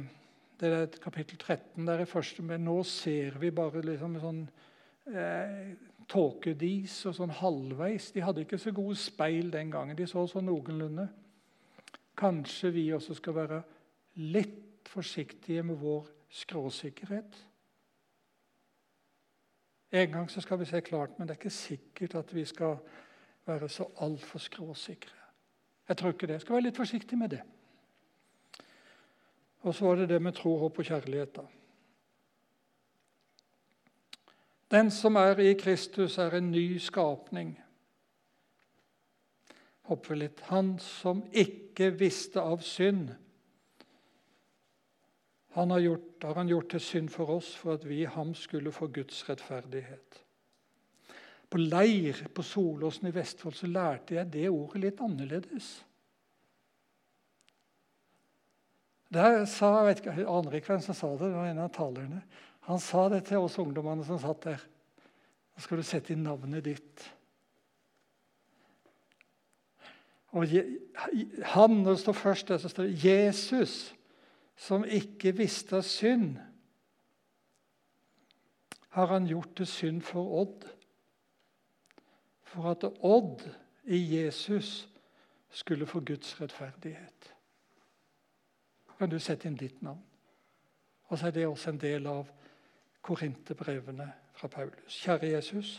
[0.62, 4.42] det er kapittel 13 der i første, men nå ser vi bare liksom sånn
[5.14, 5.78] eh,
[6.10, 8.10] tåkedis og sånn halvveis.
[8.18, 9.94] De hadde ikke så gode speil den gangen.
[9.98, 11.06] De så sånn noenlunde.
[12.18, 13.64] Kanskje vi også skal være
[14.26, 16.10] litt forsiktige med vår
[16.42, 17.44] skråsikkerhet.
[19.92, 22.78] En gang så skal vi se klart, men det er ikke sikkert at vi skal
[23.46, 25.18] være så altfor skråsikre.
[25.88, 26.34] Jeg tror ikke det.
[26.34, 27.42] Jeg skal være litt forsiktig med det.
[29.60, 31.36] Og så var det det med tro, håp og kjærlighet.
[31.36, 31.42] da.
[34.72, 37.60] Den som er i Kristus, er en ny skapning.
[39.82, 40.40] Hopper litt.
[40.42, 43.10] Han som ikke visste av synd,
[45.54, 48.32] han har, gjort, har han gjort til synd for oss for at vi i ham
[48.38, 50.22] skulle få Guds rettferdighet.
[51.52, 55.72] På leir på Solåsen i Vestfold så lærte jeg det ordet litt annerledes.
[59.12, 61.64] Der sa, jeg vet ikke, jeg aner ikke hvem som sa det, det var en
[61.66, 62.22] av talerne.
[62.70, 64.68] Han sa det til oss ungdommene som satt der.
[65.52, 67.08] Nå skal du sette inn navnet ditt.
[70.32, 73.92] Og han, Når det står først der, så står det 'Jesus'
[74.62, 76.38] som ikke visste synd,
[78.90, 80.68] har han gjort til synd for Odd.
[82.44, 83.42] For at Odd
[83.84, 84.90] i Jesus
[85.50, 87.34] skulle få Guds rettferdighet.
[89.00, 90.04] Kan du sette inn ditt navn?
[91.10, 92.30] Og så er det også en del av
[93.02, 95.02] Korinterbrevene fra Paulus.
[95.02, 95.74] Kjære Jesus.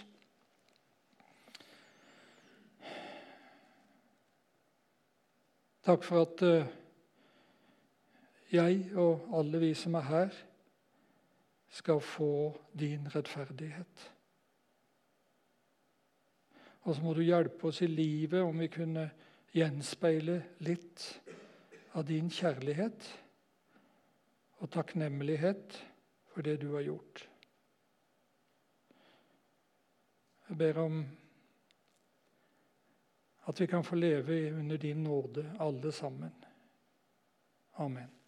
[5.86, 6.81] Takk for at uh,
[8.52, 10.40] jeg og alle vi som er her,
[11.72, 14.12] skal få din rettferdighet.
[16.82, 19.06] Og så må du hjelpe oss i livet om vi kunne
[19.54, 21.04] gjenspeile litt
[21.96, 23.08] av din kjærlighet
[24.60, 25.78] og takknemlighet
[26.32, 27.26] for det du har gjort.
[30.48, 31.04] Jeg ber om
[33.48, 36.34] at vi kan få leve under din nåde, alle sammen.
[37.80, 38.21] Amen.